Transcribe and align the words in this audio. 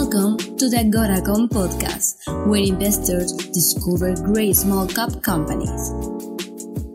Welcome 0.00 0.36
to 0.58 0.68
the 0.70 0.76
Agoracom 0.76 1.48
podcast, 1.48 2.14
where 2.46 2.62
investors 2.62 3.32
discover 3.32 4.14
great 4.14 4.54
small 4.54 4.86
cap 4.86 5.10
companies. 5.24 5.90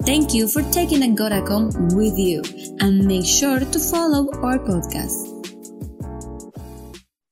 Thank 0.06 0.34
you 0.34 0.48
for 0.48 0.62
taking 0.72 1.02
Agoracom 1.02 1.98
with 1.98 2.18
you 2.18 2.42
and 2.80 3.04
make 3.04 3.26
sure 3.26 3.60
to 3.60 3.80
follow 3.92 4.32
our 4.42 4.58
podcast. 4.58 5.20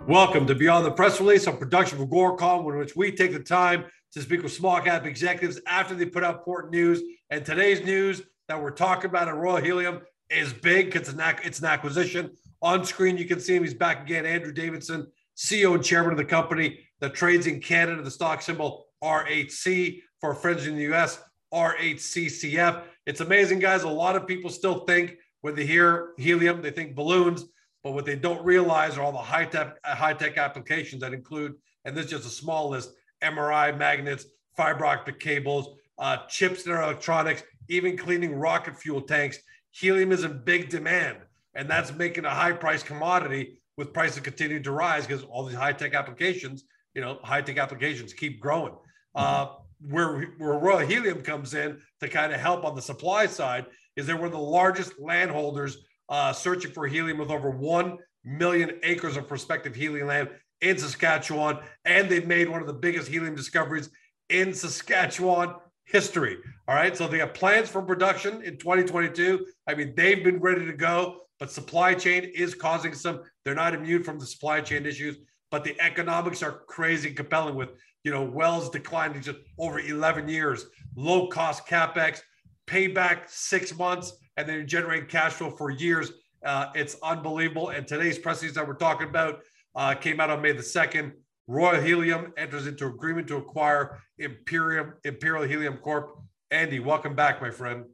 Welcome 0.01 0.45
to 0.47 0.55
Beyond 0.55 0.87
the 0.87 0.91
Press 0.91 1.21
Release, 1.21 1.47
a 1.47 1.53
production 1.53 2.01
of 2.01 2.09
Agoracom, 2.09 2.69
in 2.69 2.77
which 2.77 2.97
we 2.97 3.13
take 3.13 3.31
the 3.31 3.39
time 3.39 3.85
to 4.11 4.21
speak 4.21 4.43
with 4.43 4.51
small 4.51 4.81
cap 4.81 5.05
executives 5.05 5.61
after 5.67 5.95
they 5.95 6.05
put 6.05 6.25
out 6.25 6.39
important 6.39 6.73
news. 6.73 7.01
And 7.29 7.45
today's 7.45 7.81
news 7.81 8.21
that 8.49 8.61
we're 8.61 8.71
talking 8.71 9.09
about 9.09 9.29
at 9.29 9.37
Royal 9.37 9.63
Helium 9.63 10.01
is 10.29 10.51
big 10.51 10.87
because 10.87 11.07
it's 11.07 11.17
an, 11.17 11.35
it's 11.45 11.59
an 11.59 11.65
acquisition. 11.67 12.31
On 12.61 12.83
screen, 12.83 13.17
you 13.17 13.25
can 13.25 13.39
see 13.39 13.55
him. 13.55 13.63
He's 13.63 13.73
back 13.73 14.03
again. 14.03 14.25
Andrew 14.25 14.51
Davidson, 14.51 15.07
CEO 15.37 15.73
and 15.75 15.83
chairman 15.83 16.11
of 16.11 16.17
the 16.17 16.25
company 16.25 16.79
that 16.99 17.13
trades 17.13 17.47
in 17.47 17.59
Canada, 17.59 18.01
the 18.01 18.11
stock 18.11 18.41
symbol 18.41 18.85
RHC 19.03 20.01
for 20.19 20.35
friends 20.35 20.67
in 20.67 20.75
the 20.75 20.93
US, 20.93 21.19
RHCCF. 21.53 22.83
It's 23.05 23.21
amazing, 23.21 23.59
guys. 23.59 23.83
A 23.83 23.89
lot 23.89 24.15
of 24.15 24.27
people 24.27 24.49
still 24.49 24.85
think 24.85 25.17
when 25.41 25.55
they 25.55 25.65
hear 25.65 26.11
helium, 26.17 26.61
they 26.61 26.71
think 26.71 26.95
balloons, 26.95 27.45
but 27.83 27.91
what 27.91 28.05
they 28.05 28.15
don't 28.15 28.45
realize 28.45 28.97
are 28.97 29.01
all 29.01 29.11
the 29.11 29.17
high 29.17 29.45
tech 29.45 29.77
high 29.83 30.13
tech 30.13 30.37
applications 30.37 31.01
that 31.01 31.13
include, 31.13 31.55
and 31.83 31.97
this 31.97 32.05
is 32.05 32.11
just 32.11 32.25
a 32.25 32.29
small 32.29 32.69
list: 32.69 32.93
MRI 33.21 33.75
magnets, 33.75 34.25
fiber 34.55 34.85
optic 34.85 35.19
cables, 35.19 35.75
uh, 35.97 36.17
chips 36.27 36.65
in 36.65 36.71
our 36.71 36.83
electronics, 36.83 37.43
even 37.69 37.97
cleaning 37.97 38.35
rocket 38.35 38.77
fuel 38.77 39.01
tanks. 39.01 39.39
Helium 39.71 40.11
is 40.11 40.23
in 40.23 40.43
big 40.43 40.69
demand, 40.69 41.17
and 41.55 41.67
that's 41.67 41.91
making 41.93 42.25
a 42.25 42.29
high 42.29 42.51
price 42.51 42.83
commodity 42.83 43.60
with 43.81 43.93
prices 43.93 44.19
continuing 44.19 44.61
to 44.61 44.71
rise 44.71 45.07
because 45.07 45.23
all 45.23 45.43
these 45.43 45.57
high 45.57 45.73
tech 45.73 45.95
applications, 45.95 46.65
you 46.93 47.01
know, 47.01 47.17
high 47.23 47.41
tech 47.41 47.57
applications 47.57 48.13
keep 48.13 48.39
growing. 48.39 48.73
Uh, 49.15 49.47
where, 49.89 50.21
where 50.37 50.59
Royal 50.59 50.87
Helium 50.87 51.23
comes 51.23 51.55
in 51.55 51.81
to 51.99 52.07
kind 52.07 52.31
of 52.31 52.39
help 52.39 52.63
on 52.63 52.75
the 52.75 52.81
supply 52.81 53.25
side 53.25 53.65
is 53.95 54.05
they're 54.05 54.15
one 54.15 54.27
of 54.27 54.33
the 54.33 54.37
largest 54.37 54.93
landholders 54.99 55.77
uh, 56.09 56.31
searching 56.31 56.71
for 56.71 56.85
helium 56.85 57.17
with 57.17 57.31
over 57.31 57.49
1 57.49 57.97
million 58.23 58.79
acres 58.83 59.17
of 59.17 59.27
prospective 59.27 59.73
helium 59.73 60.09
land 60.09 60.29
in 60.61 60.77
Saskatchewan. 60.77 61.57
And 61.83 62.07
they've 62.07 62.27
made 62.27 62.49
one 62.49 62.61
of 62.61 62.67
the 62.67 62.73
biggest 62.73 63.07
helium 63.07 63.33
discoveries 63.33 63.89
in 64.29 64.53
Saskatchewan 64.53 65.55
history. 65.85 66.37
All 66.67 66.75
right. 66.75 66.95
So 66.95 67.07
they 67.07 67.17
have 67.17 67.33
plans 67.33 67.67
for 67.67 67.81
production 67.81 68.43
in 68.43 68.57
2022. 68.57 69.43
I 69.65 69.73
mean, 69.73 69.95
they've 69.97 70.23
been 70.23 70.39
ready 70.39 70.67
to 70.67 70.73
go, 70.73 71.21
but 71.41 71.49
supply 71.49 71.95
chain 71.95 72.31
is 72.35 72.53
causing 72.53 72.93
some. 72.93 73.21
They're 73.43 73.55
not 73.55 73.73
immune 73.73 74.03
from 74.03 74.19
the 74.19 74.27
supply 74.27 74.61
chain 74.61 74.85
issues, 74.85 75.17
but 75.49 75.63
the 75.63 75.75
economics 75.81 76.43
are 76.43 76.51
crazy 76.67 77.11
compelling 77.11 77.55
with, 77.55 77.69
you 78.03 78.11
know, 78.11 78.23
wells 78.23 78.69
declining 78.69 79.23
just 79.23 79.39
over 79.57 79.79
11 79.79 80.29
years, 80.29 80.67
low 80.95 81.29
cost 81.29 81.65
capex, 81.65 82.21
payback 82.67 83.27
six 83.27 83.75
months, 83.75 84.13
and 84.37 84.47
then 84.47 84.67
generate 84.67 85.09
cash 85.09 85.31
flow 85.33 85.49
for 85.49 85.71
years. 85.71 86.11
Uh, 86.45 86.67
it's 86.75 86.95
unbelievable. 87.01 87.69
And 87.69 87.87
today's 87.87 88.19
press 88.19 88.43
release 88.43 88.55
that 88.55 88.67
we're 88.67 88.75
talking 88.75 89.09
about 89.09 89.39
uh, 89.73 89.95
came 89.95 90.19
out 90.19 90.29
on 90.29 90.43
May 90.43 90.51
the 90.51 90.61
2nd. 90.61 91.11
Royal 91.47 91.81
Helium 91.81 92.33
enters 92.37 92.67
into 92.67 92.85
agreement 92.85 93.27
to 93.29 93.37
acquire 93.37 93.99
Imperium 94.19 94.93
Imperial 95.05 95.47
Helium 95.47 95.77
Corp. 95.77 96.19
Andy, 96.51 96.79
welcome 96.79 97.15
back, 97.15 97.41
my 97.41 97.49
friend. 97.49 97.85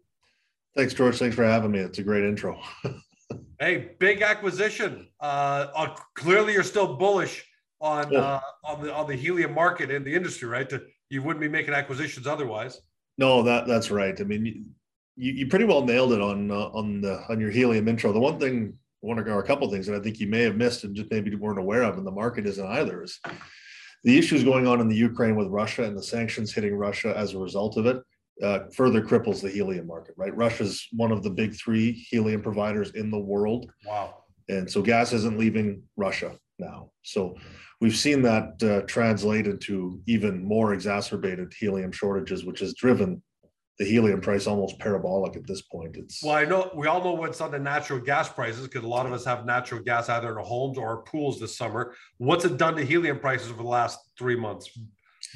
Thanks, 0.76 0.94
George. 0.94 1.18
Thanks 1.18 1.36
for 1.36 1.46
having 1.46 1.72
me. 1.72 1.80
It's 1.80 1.98
a 1.98 2.04
great 2.04 2.26
intro. 2.26 2.60
hey, 3.60 3.92
big 4.00 4.22
acquisition. 4.22 5.08
Uh, 5.20 5.68
uh, 5.76 5.96
clearly, 6.16 6.54
you're 6.54 6.64
still 6.64 6.96
bullish 6.96 7.46
on 7.80 8.12
yeah. 8.12 8.20
uh, 8.20 8.40
on 8.64 8.84
the 8.84 8.94
on 8.94 9.08
the 9.08 9.16
helium 9.16 9.54
market 9.54 9.92
and 9.92 10.06
the 10.06 10.14
industry, 10.14 10.48
right? 10.48 10.70
To, 10.70 10.82
you 11.10 11.22
wouldn't 11.22 11.42
be 11.42 11.50
making 11.50 11.74
acquisitions 11.74 12.28
otherwise. 12.28 12.82
No, 13.18 13.44
that 13.44 13.68
that's 13.68 13.92
right. 13.92 14.20
I 14.20 14.24
mean, 14.24 14.74
you, 15.16 15.34
you 15.34 15.48
pretty 15.48 15.66
well 15.66 15.84
nailed 15.84 16.14
it 16.14 16.22
on 16.22 16.52
uh, 16.52 16.70
on 16.70 17.02
the 17.02 17.24
on 17.30 17.40
your 17.40 17.52
helium 17.52 17.88
intro. 17.88 18.12
The 18.12 18.20
one 18.20 18.40
thing, 18.40 18.74
one 19.02 19.20
or 19.20 19.40
a 19.40 19.48
couple 19.48 19.70
things 19.70 19.88
that 19.88 19.96
I 19.96 20.00
think 20.00 20.20
you 20.20 20.28
may 20.28 20.44
have 20.44 20.56
missed 20.56 20.84
and 20.84 20.96
just 20.96 21.12
maybe 21.12 21.34
weren't 21.36 21.60
aware 21.60 21.84
of, 21.84 21.98
and 21.98 22.06
the 22.06 22.12
market 22.12 22.46
isn't 22.46 22.66
either, 22.66 23.04
is 23.04 23.20
the 24.04 24.18
issues 24.18 24.44
going 24.44 24.68
on 24.68 24.80
in 24.80 24.88
the 24.88 24.96
Ukraine 24.96 25.36
with 25.36 25.48
Russia 25.48 25.84
and 25.84 25.98
the 25.98 26.04
sanctions 26.04 26.54
hitting 26.54 26.76
Russia 26.76 27.14
as 27.18 27.34
a 27.34 27.40
result 27.40 27.78
of 27.78 27.86
it. 27.86 28.02
Uh, 28.44 28.60
further 28.72 29.02
cripples 29.02 29.42
the 29.42 29.50
helium 29.50 29.88
market, 29.88 30.14
right? 30.16 30.36
Russia's 30.38 30.88
one 30.92 31.12
of 31.12 31.24
the 31.24 31.30
big 31.30 31.56
three 31.56 31.92
helium 31.92 32.42
providers 32.42 32.92
in 32.92 33.10
the 33.10 33.18
world. 33.18 33.72
Wow. 33.86 34.26
And 34.48 34.70
so 34.70 34.82
gas 34.82 35.12
isn't 35.12 35.40
leaving 35.40 35.82
Russia 35.96 36.38
now. 36.60 36.92
So 37.02 37.36
we've 37.82 37.96
seen 37.96 38.22
that 38.24 38.62
uh, 38.64 38.86
translate 38.86 39.48
into 39.48 40.02
even 40.06 40.44
more 40.44 40.74
exacerbated 40.74 41.54
helium 41.60 41.92
shortages, 41.92 42.46
which 42.46 42.60
has 42.60 42.74
driven 42.76 43.22
the 43.80 43.86
helium 43.86 44.22
price 44.22 44.48
almost 44.48 44.80
parabolic 44.80 45.36
at 45.36 45.46
this 45.46 45.62
point. 45.62 45.98
It's 45.98 46.24
well, 46.24 46.36
I 46.36 46.46
know 46.46 46.72
we 46.76 46.88
all 46.88 47.04
know 47.04 47.14
what's 47.14 47.42
on 47.42 47.52
the 47.52 47.60
natural 47.60 48.00
gas 48.00 48.28
prices 48.28 48.64
because 48.68 48.84
a 48.84 48.88
lot 48.88 49.06
of 49.06 49.14
us 49.14 49.24
have 49.26 49.46
natural 49.46 49.82
gas 49.82 50.10
either 50.10 50.32
in 50.32 50.38
our 50.38 50.44
homes 50.44 50.78
or 50.78 50.88
our 50.88 51.02
pools 51.04 51.40
this 51.40 51.56
summer. 51.56 51.94
What's 52.18 52.44
it 52.44 52.58
done 52.58 52.76
to 52.76 52.84
helium 52.84 53.20
prices 53.20 53.52
over 53.52 53.62
the 53.62 53.70
last 53.70 54.00
three 54.18 54.36
months? 54.36 54.70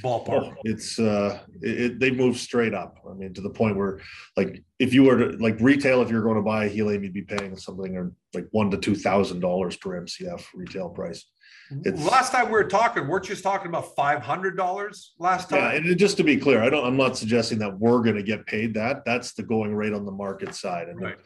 Ballpark. 0.03 0.53
Oh, 0.53 0.53
it's 0.63 0.99
uh, 0.99 1.39
it, 1.61 1.81
it, 1.81 1.99
they 1.99 2.11
move 2.11 2.37
straight 2.37 2.73
up. 2.73 2.97
I 3.09 3.13
mean, 3.13 3.33
to 3.33 3.41
the 3.41 3.49
point 3.49 3.77
where, 3.77 3.99
like, 4.35 4.63
if 4.79 4.93
you 4.93 5.03
were 5.03 5.31
to 5.31 5.37
like 5.37 5.57
retail, 5.59 6.01
if 6.01 6.09
you're 6.09 6.23
going 6.23 6.35
to 6.35 6.41
buy 6.41 6.65
a 6.65 6.69
helium, 6.69 7.03
you'd 7.03 7.13
be 7.13 7.21
paying 7.21 7.55
something 7.57 7.95
or 7.95 8.13
like 8.33 8.47
one 8.51 8.71
to 8.71 8.77
two 8.77 8.95
thousand 8.95 9.39
dollars 9.39 9.75
per 9.77 10.01
MCF 10.01 10.43
retail 10.53 10.89
price. 10.89 11.25
It's, 11.83 12.03
last 12.03 12.33
time 12.33 12.47
we 12.47 12.51
were 12.51 12.65
talking, 12.65 13.07
we're 13.07 13.21
just 13.21 13.43
talking 13.43 13.67
about 13.67 13.95
five 13.95 14.21
hundred 14.21 14.57
dollars 14.57 15.13
last 15.19 15.49
time. 15.49 15.59
Yeah, 15.59 15.89
and 15.89 15.97
just 15.97 16.17
to 16.17 16.23
be 16.23 16.37
clear, 16.37 16.61
I 16.61 16.69
don't. 16.69 16.85
I'm 16.85 16.97
not 16.97 17.17
suggesting 17.17 17.59
that 17.59 17.79
we're 17.79 18.01
going 18.01 18.17
to 18.17 18.23
get 18.23 18.45
paid 18.45 18.73
that. 18.73 19.05
That's 19.05 19.33
the 19.33 19.43
going 19.43 19.73
rate 19.73 19.93
on 19.93 20.05
the 20.05 20.11
market 20.11 20.53
side, 20.53 20.89
and 20.89 20.99
right. 20.99 21.17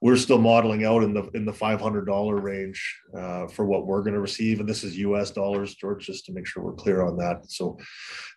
We're 0.00 0.16
still 0.16 0.38
modeling 0.38 0.84
out 0.84 1.02
in 1.02 1.14
the 1.14 1.24
in 1.34 1.44
the 1.44 1.52
five 1.52 1.80
hundred 1.80 2.06
dollar 2.06 2.36
range 2.36 3.00
uh, 3.16 3.46
for 3.48 3.64
what 3.64 3.86
we're 3.86 4.02
going 4.02 4.14
to 4.14 4.20
receive, 4.20 4.60
and 4.60 4.68
this 4.68 4.84
is 4.84 4.96
U.S. 4.98 5.30
dollars, 5.30 5.74
George, 5.74 6.06
just 6.06 6.26
to 6.26 6.32
make 6.32 6.46
sure 6.46 6.62
we're 6.62 6.72
clear 6.72 7.02
on 7.02 7.16
that. 7.18 7.50
So, 7.50 7.78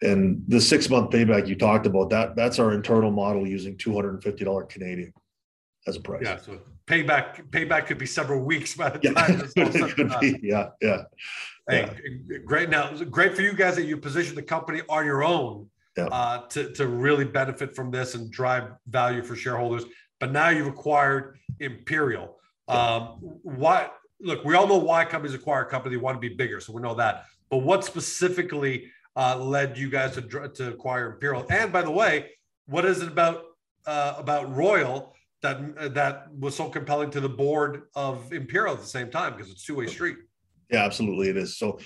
and 0.02 0.44
the 0.48 0.62
six 0.62 0.90
month 0.90 1.12
payback 1.12 1.48
you 1.48 1.56
talked 1.56 1.86
about 1.86 2.10
that 2.12 2.36
that's 2.36 2.60
our 2.60 2.74
internal 2.74 3.12
model 3.12 3.48
using 3.48 3.78
two 3.78 3.94
hundred 3.94 4.14
and 4.14 4.24
fifty 4.24 4.46
dollar 4.46 4.64
Canadian 4.64 5.14
as 5.88 5.96
a 5.96 6.02
price. 6.02 6.22
Yeah, 6.24 6.38
so 6.38 6.60
payback 6.88 7.50
payback 7.50 7.88
could 7.88 7.98
be 7.98 8.06
several 8.06 8.42
weeks 8.42 8.76
by 8.76 8.90
the 8.90 9.00
time. 9.14 9.50
Yeah, 9.56 10.20
be, 10.20 10.40
yeah, 10.42 10.70
yeah. 10.82 11.02
Hey, 11.70 11.90
yeah. 12.30 12.38
great. 12.46 12.70
Now, 12.70 12.94
great 13.04 13.36
for 13.36 13.42
you 13.42 13.54
guys 13.54 13.76
that 13.76 13.86
you 13.86 13.98
position 13.98 14.36
the 14.36 14.42
company 14.42 14.82
on 14.90 15.06
your 15.06 15.24
own 15.24 15.70
yeah. 15.98 16.06
uh, 16.06 16.48
to 16.48 16.72
to 16.74 16.88
really 16.88 17.26
benefit 17.26 17.76
from 17.76 17.92
this 17.92 18.16
and 18.16 18.32
drive 18.32 18.72
value 18.88 19.22
for 19.22 19.36
shareholders. 19.36 19.86
But 20.20 20.32
now 20.32 20.50
you've 20.50 20.68
acquired 20.68 21.38
Imperial. 21.60 22.38
Um, 22.68 23.18
why? 23.44 23.90
Look, 24.22 24.44
we 24.44 24.54
all 24.56 24.68
know 24.68 24.78
why 24.78 25.06
companies 25.06 25.34
acquire 25.34 25.62
a 25.62 25.70
company. 25.70 25.96
They 25.96 26.02
want 26.02 26.18
to 26.18 26.20
be 26.20 26.36
bigger, 26.36 26.60
so 26.60 26.74
we 26.74 26.82
know 26.82 26.96
that. 26.96 27.26
But 27.50 27.60
what 27.60 27.86
specifically 27.86 28.92
uh, 29.16 29.38
led 29.38 29.78
you 29.78 29.90
guys 29.90 30.14
to 30.16 30.22
to 30.22 30.70
acquire 30.70 31.14
Imperial? 31.14 31.46
And 31.50 31.72
by 31.72 31.82
the 31.82 31.92
way, 31.92 32.32
what 32.68 32.86
is 32.86 33.02
it 33.02 33.08
about 33.08 33.44
uh, 33.86 34.16
about 34.18 34.56
Royal? 34.56 35.16
that 35.42 35.94
that 35.94 36.28
was 36.38 36.56
so 36.56 36.70
compelling 36.70 37.10
to 37.12 37.20
the 37.20 37.30
board 37.30 37.84
of 37.96 38.32
Imperial 38.34 38.74
at 38.74 38.82
the 38.82 38.88
same 38.88 39.10
time 39.10 39.34
because 39.36 39.52
it's 39.52 39.64
two 39.64 39.76
way 39.76 39.88
street. 39.88 40.18
Yeah, 40.70 40.84
absolutely, 40.84 41.30
it 41.30 41.38
is. 41.38 41.58
So 41.58 41.80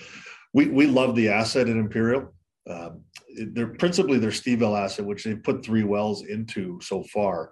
we 0.53 0.67
we 0.67 0.88
love 0.88 1.15
the 1.15 1.29
asset 1.29 1.69
in 1.69 1.79
Imperial. 1.79 2.33
Um, 2.69 3.01
they're 3.51 3.67
principally 3.67 4.19
their 4.19 4.31
Steveville 4.31 4.79
asset, 4.79 5.05
which 5.05 5.23
they've 5.23 5.41
put 5.41 5.65
three 5.65 5.83
wells 5.83 6.25
into 6.25 6.79
so 6.81 7.03
far. 7.03 7.51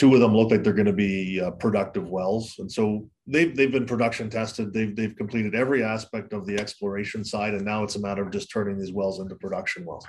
Two 0.00 0.14
of 0.14 0.20
them 0.20 0.34
look 0.34 0.50
like 0.50 0.64
they're 0.64 0.72
going 0.72 0.86
to 0.86 0.94
be 0.94 1.42
uh, 1.42 1.50
productive 1.50 2.08
wells, 2.08 2.54
and 2.58 2.72
so 2.72 3.06
they've 3.26 3.54
they've 3.54 3.70
been 3.70 3.84
production 3.84 4.30
tested. 4.30 4.72
They've 4.72 4.96
they've 4.96 5.14
completed 5.14 5.54
every 5.54 5.84
aspect 5.84 6.32
of 6.32 6.46
the 6.46 6.58
exploration 6.58 7.22
side, 7.22 7.52
and 7.52 7.66
now 7.66 7.84
it's 7.84 7.96
a 7.96 8.00
matter 8.00 8.22
of 8.22 8.30
just 8.30 8.50
turning 8.50 8.78
these 8.78 8.92
wells 8.92 9.20
into 9.20 9.34
production 9.34 9.84
wells. 9.84 10.06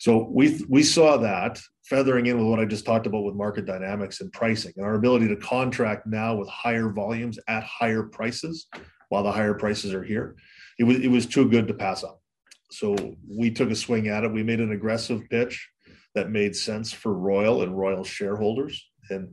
So 0.00 0.28
we 0.32 0.66
we 0.68 0.82
saw 0.82 1.16
that 1.18 1.60
feathering 1.84 2.26
in 2.26 2.38
with 2.38 2.48
what 2.48 2.58
I 2.58 2.64
just 2.64 2.84
talked 2.84 3.06
about 3.06 3.22
with 3.22 3.36
market 3.36 3.66
dynamics 3.66 4.20
and 4.20 4.32
pricing 4.32 4.72
and 4.76 4.84
our 4.84 4.96
ability 4.96 5.28
to 5.28 5.36
contract 5.36 6.08
now 6.08 6.34
with 6.34 6.48
higher 6.48 6.88
volumes 6.88 7.38
at 7.46 7.62
higher 7.62 8.02
prices 8.02 8.66
while 9.10 9.22
the 9.22 9.30
higher 9.30 9.54
prices 9.54 9.94
are 9.94 10.02
here. 10.02 10.34
It 10.80 10.84
was 10.84 10.98
it 10.98 11.08
was 11.08 11.26
too 11.26 11.48
good 11.48 11.68
to 11.68 11.74
pass 11.74 12.02
up. 12.02 12.20
So 12.72 12.96
we 13.30 13.52
took 13.52 13.70
a 13.70 13.76
swing 13.76 14.08
at 14.08 14.24
it. 14.24 14.32
We 14.32 14.42
made 14.42 14.58
an 14.58 14.72
aggressive 14.72 15.22
pitch 15.30 15.70
that 16.16 16.30
made 16.30 16.56
sense 16.56 16.92
for 16.92 17.14
Royal 17.14 17.62
and 17.62 17.78
Royal 17.78 18.02
shareholders. 18.02 18.84
And 19.10 19.28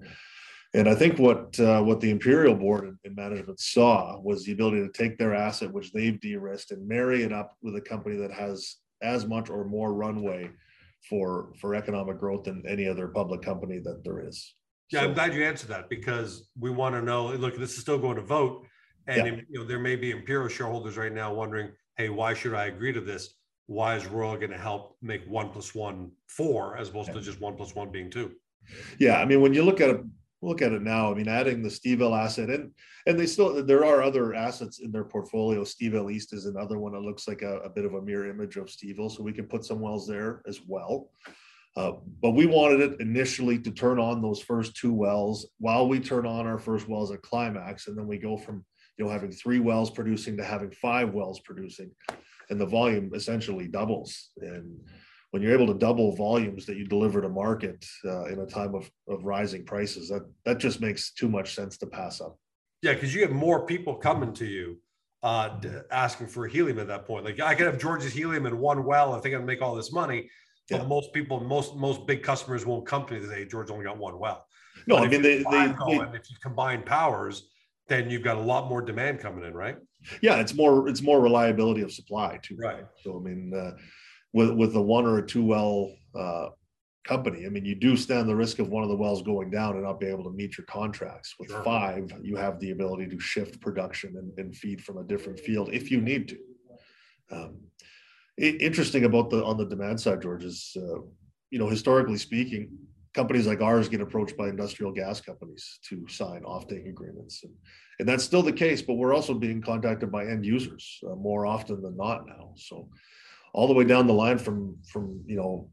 and 0.73 0.87
I 0.87 0.95
think 0.95 1.19
what 1.19 1.59
uh, 1.59 1.81
what 1.81 1.99
the 1.99 2.09
Imperial 2.09 2.55
Board 2.55 2.97
and 3.03 3.15
management 3.15 3.59
saw 3.59 4.19
was 4.21 4.45
the 4.45 4.53
ability 4.53 4.79
to 4.79 4.91
take 4.91 5.17
their 5.17 5.35
asset, 5.35 5.71
which 5.71 5.91
they've 5.91 6.19
de-risked, 6.19 6.71
and 6.71 6.87
marry 6.87 7.23
it 7.23 7.33
up 7.33 7.57
with 7.61 7.75
a 7.75 7.81
company 7.81 8.15
that 8.17 8.31
has 8.31 8.77
as 9.01 9.25
much 9.25 9.49
or 9.49 9.65
more 9.65 9.93
runway 9.93 10.49
for 11.09 11.53
for 11.59 11.75
economic 11.75 12.19
growth 12.19 12.45
than 12.45 12.63
any 12.67 12.87
other 12.87 13.07
public 13.09 13.41
company 13.41 13.79
that 13.79 14.03
there 14.03 14.25
is. 14.25 14.55
Yeah, 14.91 15.01
so, 15.01 15.07
I'm 15.07 15.13
glad 15.13 15.33
you 15.33 15.43
answered 15.43 15.69
that 15.69 15.89
because 15.89 16.49
we 16.59 16.69
want 16.69 16.95
to 16.95 17.01
know. 17.01 17.27
Look, 17.27 17.57
this 17.57 17.73
is 17.73 17.79
still 17.79 17.97
going 17.97 18.15
to 18.15 18.21
vote, 18.21 18.65
and 19.07 19.25
yeah. 19.25 19.41
you 19.49 19.59
know 19.59 19.65
there 19.65 19.79
may 19.79 19.97
be 19.97 20.11
Imperial 20.11 20.47
shareholders 20.47 20.95
right 20.95 21.13
now 21.13 21.33
wondering, 21.33 21.71
hey, 21.97 22.07
why 22.09 22.33
should 22.33 22.53
I 22.53 22.65
agree 22.65 22.93
to 22.93 23.01
this? 23.01 23.33
Why 23.67 23.95
is 23.95 24.05
Royal 24.05 24.35
going 24.35 24.51
to 24.51 24.57
help 24.57 24.97
make 25.01 25.25
one 25.27 25.49
plus 25.49 25.75
one 25.75 26.11
four 26.27 26.77
as 26.77 26.89
opposed 26.89 27.11
to 27.13 27.21
just 27.21 27.41
one 27.41 27.55
plus 27.55 27.75
one 27.75 27.91
being 27.91 28.09
two? 28.09 28.31
Yeah, 28.99 29.19
I 29.19 29.25
mean, 29.25 29.41
when 29.41 29.53
you 29.53 29.63
look 29.63 29.81
at 29.81 29.89
it, 29.89 30.01
look 30.41 30.61
at 30.61 30.71
it 30.71 30.81
now. 30.81 31.11
I 31.11 31.15
mean, 31.15 31.27
adding 31.27 31.61
the 31.61 31.69
Steveville 31.69 32.17
asset 32.17 32.49
and 32.49 32.71
and 33.07 33.19
they 33.19 33.25
still 33.25 33.63
there 33.63 33.85
are 33.85 34.01
other 34.01 34.33
assets 34.33 34.79
in 34.79 34.91
their 34.91 35.03
portfolio. 35.03 35.63
Steveville 35.63 36.11
East 36.11 36.33
is 36.33 36.45
another 36.45 36.77
one 36.77 36.93
that 36.93 37.01
looks 37.01 37.27
like 37.27 37.41
a, 37.41 37.57
a 37.59 37.69
bit 37.69 37.85
of 37.85 37.93
a 37.93 38.01
mirror 38.01 38.29
image 38.29 38.57
of 38.57 38.67
Steveville, 38.67 39.11
so 39.11 39.23
we 39.23 39.33
can 39.33 39.45
put 39.45 39.65
some 39.65 39.79
wells 39.79 40.07
there 40.07 40.41
as 40.47 40.61
well. 40.67 41.09
Uh, 41.77 41.93
but 42.21 42.31
we 42.31 42.45
wanted 42.45 42.81
it 42.81 42.99
initially 42.99 43.57
to 43.57 43.71
turn 43.71 43.97
on 43.97 44.21
those 44.21 44.41
first 44.41 44.75
two 44.75 44.93
wells 44.93 45.47
while 45.59 45.87
we 45.87 45.99
turn 45.99 46.25
on 46.25 46.45
our 46.45 46.59
first 46.59 46.87
wells 46.87 47.11
at 47.11 47.21
climax, 47.21 47.87
and 47.87 47.97
then 47.97 48.07
we 48.07 48.17
go 48.17 48.37
from 48.37 48.63
you 48.97 49.05
know 49.05 49.11
having 49.11 49.31
three 49.31 49.59
wells 49.59 49.89
producing 49.89 50.37
to 50.37 50.43
having 50.43 50.71
five 50.71 51.13
wells 51.13 51.39
producing, 51.39 51.89
and 52.49 52.59
the 52.59 52.65
volume 52.65 53.11
essentially 53.15 53.67
doubles. 53.67 54.31
And 54.37 54.79
when 55.31 55.41
you're 55.41 55.53
able 55.53 55.67
to 55.67 55.73
double 55.73 56.15
volumes 56.15 56.65
that 56.65 56.77
you 56.77 56.85
deliver 56.85 57.21
to 57.21 57.29
market 57.29 57.85
uh, 58.05 58.25
in 58.25 58.39
a 58.39 58.45
time 58.45 58.75
of, 58.75 58.89
of 59.07 59.23
rising 59.25 59.65
prices, 59.65 60.09
that 60.09 60.23
that 60.45 60.57
just 60.57 60.81
makes 60.81 61.11
too 61.11 61.29
much 61.29 61.55
sense 61.55 61.77
to 61.77 61.87
pass 61.87 62.21
up. 62.21 62.37
Yeah, 62.81 62.93
because 62.93 63.13
you 63.13 63.21
have 63.21 63.31
more 63.31 63.65
people 63.65 63.95
coming 63.95 64.33
to 64.33 64.45
you 64.45 64.79
uh, 65.23 65.57
asking 65.91 66.27
for 66.27 66.47
helium 66.47 66.79
at 66.79 66.87
that 66.87 67.05
point. 67.05 67.25
Like 67.25 67.39
I 67.39 67.55
could 67.55 67.67
have 67.67 67.79
George's 67.79 68.13
helium 68.13 68.45
in 68.45 68.57
one 68.59 68.83
well. 68.83 69.13
I 69.13 69.19
think 69.19 69.35
I'd 69.35 69.45
make 69.45 69.61
all 69.61 69.75
this 69.75 69.91
money 69.91 70.29
yeah. 70.71 70.77
But 70.77 70.87
most 70.87 71.13
people, 71.13 71.39
most 71.41 71.75
most 71.75 72.07
big 72.07 72.23
customers 72.23 72.65
won't 72.65 72.85
come 72.85 73.05
to 73.05 73.13
me 73.13 73.19
and 73.19 73.29
say, 73.29 73.45
George 73.45 73.69
only 73.69 73.83
got 73.83 73.97
one 73.97 74.17
well. 74.17 74.45
No, 74.87 74.95
but 74.95 75.03
I 75.03 75.07
mean 75.09 75.21
they, 75.21 75.37
they, 75.39 75.43
going, 75.43 76.11
they, 76.11 76.17
if 76.17 76.29
you 76.29 76.37
combine 76.41 76.83
powers, 76.83 77.49
then 77.87 78.09
you've 78.09 78.23
got 78.23 78.37
a 78.37 78.41
lot 78.41 78.69
more 78.69 78.81
demand 78.81 79.19
coming 79.19 79.43
in, 79.43 79.53
right? 79.53 79.77
Yeah, 80.21 80.37
it's 80.37 80.53
more 80.53 80.87
it's 80.87 81.01
more 81.01 81.19
reliability 81.19 81.81
of 81.81 81.91
supply 81.91 82.39
too. 82.41 82.55
Right. 82.57 82.85
So 83.03 83.17
I 83.17 83.19
mean, 83.19 83.53
uh, 83.53 83.71
with 84.33 84.51
with 84.51 84.75
a 84.75 84.81
one 84.81 85.05
or 85.05 85.17
a 85.17 85.25
two 85.25 85.43
well 85.45 85.91
uh, 86.17 86.49
company, 87.03 87.45
I 87.45 87.49
mean, 87.49 87.65
you 87.65 87.75
do 87.75 87.95
stand 87.97 88.29
the 88.29 88.35
risk 88.35 88.59
of 88.59 88.69
one 88.69 88.83
of 88.83 88.89
the 88.89 88.95
wells 88.95 89.21
going 89.21 89.49
down 89.49 89.75
and 89.75 89.83
not 89.83 89.99
be 89.99 90.07
able 90.07 90.23
to 90.25 90.29
meet 90.29 90.57
your 90.57 90.65
contracts. 90.65 91.35
With 91.39 91.49
sure. 91.49 91.63
five, 91.63 92.11
you 92.21 92.35
have 92.35 92.59
the 92.59 92.71
ability 92.71 93.07
to 93.07 93.19
shift 93.19 93.59
production 93.59 94.17
and, 94.17 94.31
and, 94.37 94.55
feed 94.55 94.83
from 94.83 94.97
a 94.97 95.03
different 95.03 95.39
field 95.39 95.69
if 95.73 95.89
you 95.89 95.99
need 96.01 96.27
to. 96.29 96.37
Um, 97.31 97.59
interesting 98.37 99.05
about 99.05 99.29
the 99.29 99.43
on 99.43 99.57
the 99.57 99.65
demand 99.65 99.99
side, 99.99 100.21
George, 100.21 100.43
is 100.43 100.75
uh, 100.77 101.01
you 101.49 101.59
know 101.59 101.69
historically 101.69 102.17
speaking, 102.17 102.69
companies 103.13 103.47
like 103.47 103.61
ours 103.61 103.89
get 103.89 104.01
approached 104.01 104.37
by 104.37 104.49
industrial 104.49 104.91
gas 104.91 105.21
companies 105.21 105.79
to 105.89 106.05
sign 106.07 106.41
offtake 106.43 106.87
agreements, 106.87 107.43
and, 107.43 107.53
and 107.99 108.07
that's 108.07 108.23
still 108.23 108.43
the 108.43 108.53
case. 108.53 108.81
But 108.81 108.95
we're 108.95 109.13
also 109.13 109.33
being 109.33 109.61
contacted 109.61 110.11
by 110.11 110.25
end 110.25 110.45
users 110.45 110.99
uh, 111.09 111.15
more 111.15 111.45
often 111.45 111.81
than 111.81 111.97
not 111.97 112.27
now. 112.27 112.53
So 112.55 112.89
all 113.53 113.67
the 113.67 113.73
way 113.73 113.83
down 113.83 114.07
the 114.07 114.13
line 114.13 114.37
from 114.37 114.77
from 114.87 115.23
you 115.25 115.35
know 115.35 115.69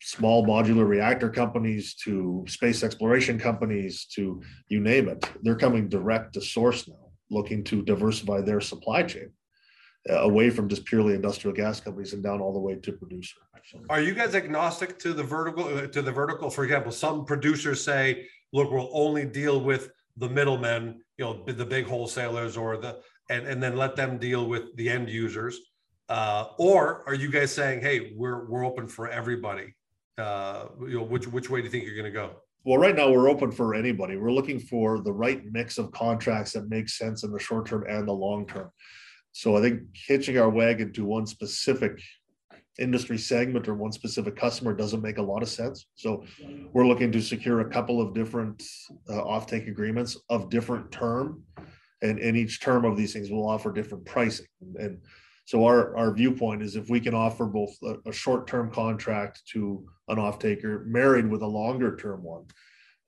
small 0.00 0.44
modular 0.44 0.86
reactor 0.86 1.30
companies 1.30 1.94
to 1.94 2.44
space 2.48 2.82
exploration 2.82 3.38
companies 3.38 4.06
to 4.06 4.42
you 4.68 4.80
name 4.80 5.08
it 5.08 5.24
they're 5.42 5.54
coming 5.56 5.88
direct 5.88 6.34
to 6.34 6.40
source 6.40 6.88
now 6.88 7.10
looking 7.30 7.62
to 7.64 7.82
diversify 7.82 8.40
their 8.40 8.60
supply 8.60 9.02
chain 9.02 9.30
uh, 10.10 10.14
away 10.14 10.50
from 10.50 10.68
just 10.68 10.84
purely 10.84 11.14
industrial 11.14 11.54
gas 11.54 11.80
companies 11.80 12.12
and 12.12 12.22
down 12.22 12.40
all 12.40 12.52
the 12.52 12.58
way 12.58 12.74
to 12.74 12.92
producer. 12.92 13.36
Are 13.88 14.00
you 14.00 14.14
guys 14.14 14.34
agnostic 14.34 14.98
to 15.00 15.12
the 15.12 15.22
vertical? 15.22 15.64
Uh, 15.64 15.86
to 15.86 16.02
the 16.02 16.10
vertical, 16.10 16.50
for 16.50 16.64
example, 16.64 16.90
some 16.90 17.24
producers 17.24 17.84
say, 17.84 18.26
"Look, 18.52 18.72
we'll 18.72 18.90
only 18.92 19.24
deal 19.24 19.60
with 19.60 19.90
the 20.16 20.28
middlemen, 20.28 21.00
you 21.16 21.24
know, 21.24 21.44
the 21.46 21.64
big 21.64 21.86
wholesalers, 21.86 22.56
or 22.56 22.76
the 22.76 23.00
and 23.30 23.46
and 23.46 23.62
then 23.62 23.76
let 23.76 23.94
them 23.94 24.18
deal 24.18 24.48
with 24.48 24.74
the 24.76 24.88
end 24.88 25.08
users." 25.08 25.60
Uh, 26.12 26.48
or 26.58 27.02
are 27.06 27.14
you 27.14 27.30
guys 27.30 27.54
saying, 27.54 27.80
"Hey, 27.80 28.12
we're 28.14 28.44
we're 28.44 28.66
open 28.66 28.86
for 28.86 29.08
everybody"? 29.08 29.74
Uh, 30.18 30.66
you 30.82 30.98
know, 30.98 31.04
which 31.04 31.26
which 31.26 31.48
way 31.48 31.60
do 31.60 31.64
you 31.64 31.70
think 31.70 31.84
you're 31.84 31.96
going 31.96 32.04
to 32.04 32.10
go? 32.10 32.42
Well, 32.64 32.78
right 32.78 32.94
now 32.94 33.10
we're 33.10 33.30
open 33.30 33.50
for 33.50 33.74
anybody. 33.74 34.18
We're 34.18 34.30
looking 34.30 34.60
for 34.60 35.00
the 35.00 35.12
right 35.12 35.42
mix 35.50 35.78
of 35.78 35.90
contracts 35.90 36.52
that 36.52 36.68
make 36.68 36.90
sense 36.90 37.24
in 37.24 37.32
the 37.32 37.38
short 37.38 37.64
term 37.64 37.86
and 37.88 38.06
the 38.06 38.12
long 38.12 38.46
term. 38.46 38.68
So 39.32 39.56
I 39.56 39.62
think 39.62 39.84
hitching 39.94 40.36
our 40.36 40.50
wagon 40.50 40.92
to 40.92 41.06
one 41.06 41.24
specific 41.24 41.98
industry 42.78 43.16
segment 43.16 43.66
or 43.66 43.74
one 43.74 43.92
specific 43.92 44.36
customer 44.36 44.74
doesn't 44.74 45.00
make 45.00 45.16
a 45.16 45.22
lot 45.22 45.42
of 45.42 45.48
sense. 45.48 45.86
So 45.94 46.24
we're 46.74 46.86
looking 46.86 47.10
to 47.12 47.22
secure 47.22 47.60
a 47.60 47.70
couple 47.70 48.02
of 48.02 48.12
different 48.12 48.62
uh, 49.08 49.14
offtake 49.14 49.66
agreements 49.66 50.18
of 50.28 50.50
different 50.50 50.92
term, 50.92 51.42
and 52.02 52.18
in 52.18 52.36
each 52.36 52.60
term 52.60 52.84
of 52.84 52.98
these 52.98 53.14
things 53.14 53.30
we'll 53.30 53.48
offer 53.48 53.72
different 53.72 54.04
pricing. 54.04 54.46
And 54.78 54.98
so 55.44 55.64
our 55.64 55.96
our 55.96 56.12
viewpoint 56.12 56.62
is 56.62 56.76
if 56.76 56.88
we 56.88 57.00
can 57.00 57.14
offer 57.14 57.46
both 57.46 57.76
a, 57.82 58.10
a 58.10 58.12
short 58.12 58.46
term 58.46 58.70
contract 58.70 59.42
to 59.52 59.84
an 60.08 60.18
off-taker 60.18 60.84
married 60.86 61.28
with 61.28 61.42
a 61.42 61.46
longer 61.46 61.96
term 61.96 62.22
one, 62.22 62.44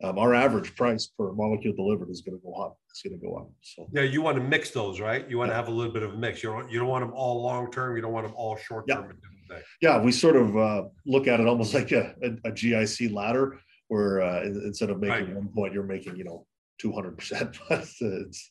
um, 0.02 0.18
our 0.18 0.34
average 0.34 0.74
price 0.74 1.06
per 1.06 1.32
molecule 1.32 1.74
delivered 1.74 2.10
is 2.10 2.22
going 2.22 2.38
to 2.38 2.42
go 2.44 2.54
up. 2.54 2.76
It's 2.90 3.02
going 3.02 3.18
to 3.18 3.24
go 3.24 3.36
up. 3.36 3.50
So 3.62 3.86
yeah, 3.92 4.02
you 4.02 4.22
want 4.22 4.36
to 4.36 4.42
mix 4.42 4.70
those, 4.70 5.00
right? 5.00 5.28
You 5.28 5.38
want 5.38 5.48
yeah. 5.48 5.54
to 5.54 5.56
have 5.56 5.68
a 5.68 5.70
little 5.70 5.92
bit 5.92 6.02
of 6.02 6.14
a 6.14 6.16
mix. 6.16 6.42
You 6.42 6.50
don't 6.50 6.70
you 6.70 6.78
don't 6.78 6.88
want 6.88 7.04
them 7.04 7.12
all 7.14 7.42
long 7.42 7.70
term. 7.70 7.96
You 7.96 8.02
don't 8.02 8.12
want 8.12 8.26
them 8.26 8.34
all 8.36 8.56
short 8.56 8.88
term. 8.88 9.16
Yeah. 9.50 9.58
yeah, 9.80 10.00
we 10.00 10.10
sort 10.10 10.36
of 10.36 10.56
uh, 10.56 10.84
look 11.06 11.28
at 11.28 11.38
it 11.38 11.46
almost 11.46 11.74
like 11.74 11.92
a, 11.92 12.14
a, 12.22 12.48
a 12.48 12.52
GIC 12.52 13.12
ladder, 13.12 13.60
where 13.88 14.22
uh, 14.22 14.42
instead 14.42 14.90
of 14.90 14.98
making 14.98 15.26
right. 15.26 15.36
one 15.36 15.48
point, 15.48 15.72
you're 15.72 15.84
making 15.84 16.16
you 16.16 16.24
know 16.24 16.46
200 16.80 17.16
percent. 17.16 17.58
It's 17.70 18.50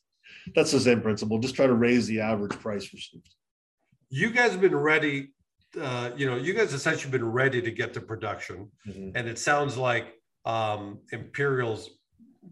that's 0.56 0.72
the 0.72 0.80
same 0.80 1.02
principle. 1.02 1.40
Just 1.40 1.56
try 1.56 1.68
to 1.68 1.74
raise 1.74 2.08
the 2.08 2.22
average 2.22 2.58
price 2.60 2.92
received. 2.94 3.36
You 4.14 4.30
guys 4.30 4.52
have 4.52 4.62
been 4.62 4.76
ready. 4.76 5.34
Uh, 5.80 6.12
you 6.16 6.28
know, 6.28 6.36
you 6.36 6.54
guys 6.54 6.72
essentially 6.72 7.10
been 7.12 7.26
ready 7.26 7.64
to 7.64 7.72
get 7.72 7.96
to 7.96 8.00
production, 8.00 8.70
mm-hmm. 8.88 9.18
and 9.18 9.28
it 9.28 9.40
sounds 9.40 9.76
like 9.76 10.14
um, 10.46 11.00
Imperial's 11.12 11.90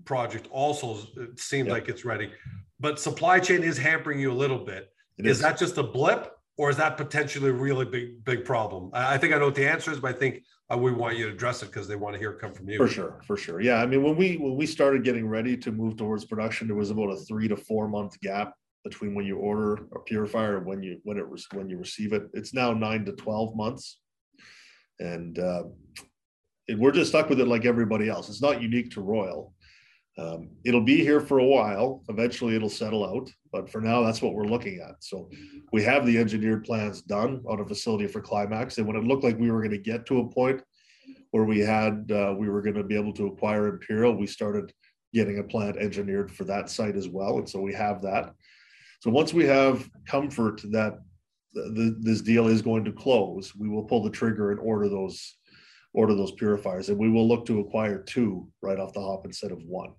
project 0.03 0.47
also 0.49 0.97
seems 1.35 1.67
yep. 1.67 1.69
like 1.69 1.87
it's 1.87 2.03
ready, 2.03 2.31
but 2.79 2.99
supply 2.99 3.39
chain 3.39 3.61
is 3.61 3.77
hampering 3.77 4.19
you 4.19 4.31
a 4.31 4.33
little 4.33 4.57
bit. 4.57 4.91
Is, 5.19 5.37
is 5.37 5.39
that 5.41 5.59
just 5.59 5.77
a 5.77 5.83
blip, 5.83 6.31
or 6.57 6.71
is 6.71 6.77
that 6.77 6.97
potentially 6.97 7.51
a 7.51 7.53
really 7.53 7.85
big 7.85 8.25
big 8.25 8.43
problem? 8.43 8.89
I, 8.91 9.13
I 9.13 9.17
think 9.19 9.31
I 9.31 9.37
know 9.37 9.45
what 9.45 9.55
the 9.55 9.69
answer 9.69 9.91
is, 9.91 9.99
but 9.99 10.15
I 10.15 10.17
think 10.17 10.43
uh, 10.73 10.77
we 10.79 10.91
want 10.91 11.15
you 11.15 11.27
to 11.27 11.31
address 11.31 11.61
it 11.61 11.67
because 11.67 11.87
they 11.87 11.95
want 11.95 12.15
to 12.15 12.19
hear 12.19 12.31
it 12.31 12.39
come 12.39 12.53
from 12.53 12.69
you. 12.69 12.77
For 12.77 12.87
sure, 12.87 13.21
for 13.27 13.37
sure. 13.37 13.61
Yeah, 13.61 13.83
I 13.83 13.85
mean, 13.85 14.01
when 14.01 14.15
we 14.15 14.37
when 14.37 14.55
we 14.55 14.65
started 14.65 15.03
getting 15.03 15.27
ready 15.27 15.55
to 15.57 15.71
move 15.71 15.95
towards 15.95 16.25
production, 16.25 16.65
there 16.65 16.75
was 16.75 16.89
about 16.89 17.11
a 17.11 17.17
three 17.17 17.47
to 17.49 17.55
four 17.55 17.87
month 17.87 18.19
gap 18.19 18.55
between 18.83 19.15
when 19.15 19.25
you 19.25 19.37
order 19.37 19.85
a 19.95 19.99
purifier 19.99 20.57
and 20.57 20.65
when 20.65 20.81
you 20.81 20.99
when 21.03 21.17
it 21.17 21.29
was 21.29 21.47
when 21.53 21.69
you 21.69 21.77
receive 21.77 22.13
it. 22.13 22.23
It's 22.33 22.53
now 22.53 22.73
nine 22.73 23.05
to 23.05 23.13
twelve 23.13 23.55
months, 23.55 23.99
and 24.99 25.37
uh, 25.39 25.63
we're 26.77 26.91
just 26.91 27.09
stuck 27.09 27.29
with 27.29 27.39
it 27.39 27.47
like 27.47 27.65
everybody 27.65 28.09
else. 28.09 28.29
It's 28.29 28.41
not 28.41 28.61
unique 28.61 28.91
to 28.91 29.01
Royal. 29.01 29.53
Um, 30.17 30.49
it'll 30.65 30.83
be 30.83 30.97
here 30.97 31.21
for 31.21 31.39
a 31.39 31.45
while. 31.45 32.03
Eventually, 32.09 32.55
it'll 32.55 32.69
settle 32.69 33.05
out. 33.05 33.31
But 33.51 33.69
for 33.69 33.81
now, 33.81 34.03
that's 34.03 34.21
what 34.21 34.33
we're 34.33 34.45
looking 34.45 34.79
at. 34.79 34.95
So 35.03 35.29
we 35.71 35.83
have 35.83 36.05
the 36.05 36.17
engineered 36.17 36.63
plans 36.63 37.01
done 37.01 37.41
on 37.47 37.61
a 37.61 37.65
facility 37.65 38.07
for 38.07 38.21
Climax. 38.21 38.77
And 38.77 38.87
when 38.87 38.97
it 38.97 39.03
looked 39.03 39.23
like 39.23 39.39
we 39.39 39.51
were 39.51 39.59
going 39.59 39.71
to 39.71 39.77
get 39.77 40.05
to 40.07 40.19
a 40.19 40.29
point 40.29 40.61
where 41.31 41.45
we 41.45 41.59
had 41.59 42.11
uh, 42.11 42.35
we 42.37 42.49
were 42.49 42.61
going 42.61 42.75
to 42.75 42.83
be 42.83 42.97
able 42.97 43.13
to 43.13 43.27
acquire 43.27 43.67
Imperial, 43.67 44.15
we 44.15 44.27
started 44.27 44.73
getting 45.13 45.39
a 45.39 45.43
plant 45.43 45.77
engineered 45.77 46.31
for 46.31 46.43
that 46.45 46.69
site 46.69 46.95
as 46.95 47.09
well. 47.09 47.37
And 47.37 47.49
so 47.49 47.59
we 47.59 47.73
have 47.73 48.01
that. 48.01 48.33
So 49.01 49.09
once 49.09 49.33
we 49.33 49.45
have 49.45 49.89
comfort 50.07 50.61
that 50.71 50.99
the, 51.53 51.97
this 51.99 52.21
deal 52.21 52.47
is 52.47 52.61
going 52.61 52.85
to 52.85 52.91
close, 52.91 53.53
we 53.55 53.67
will 53.67 53.83
pull 53.83 54.03
the 54.03 54.11
trigger 54.11 54.51
and 54.51 54.59
order 54.59 54.87
those 54.87 55.37
order 55.93 56.13
those 56.15 56.31
purifiers. 56.31 56.87
And 56.87 56.97
we 56.97 57.09
will 57.09 57.27
look 57.27 57.45
to 57.47 57.59
acquire 57.59 58.01
two 58.01 58.47
right 58.61 58.79
off 58.79 58.93
the 58.93 59.01
hop 59.01 59.25
instead 59.25 59.51
of 59.51 59.61
one 59.63 59.89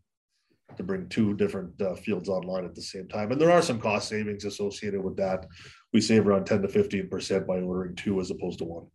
to 0.77 0.83
bring 0.83 1.09
two 1.09 1.35
different 1.35 1.79
uh, 1.83 1.95
fields 1.97 2.31
online 2.31 2.65
at 2.65 2.75
the 2.75 2.81
same 2.81 3.09
time. 3.09 3.31
And 3.31 3.41
there 3.41 3.51
are 3.51 3.61
some 3.61 3.79
cost 3.79 4.09
savings 4.09 4.47
associated 4.47 5.03
with 5.03 5.17
that. 5.17 5.47
We 5.93 6.01
save 6.01 6.27
around 6.27 6.47
10 6.47 6.63
to 6.63 6.69
15% 6.69 7.47
by 7.47 7.61
ordering 7.61 7.95
two 7.95 8.21
as 8.21 8.31
opposed 8.31 8.61
to 8.61 8.65
one. 8.65 8.87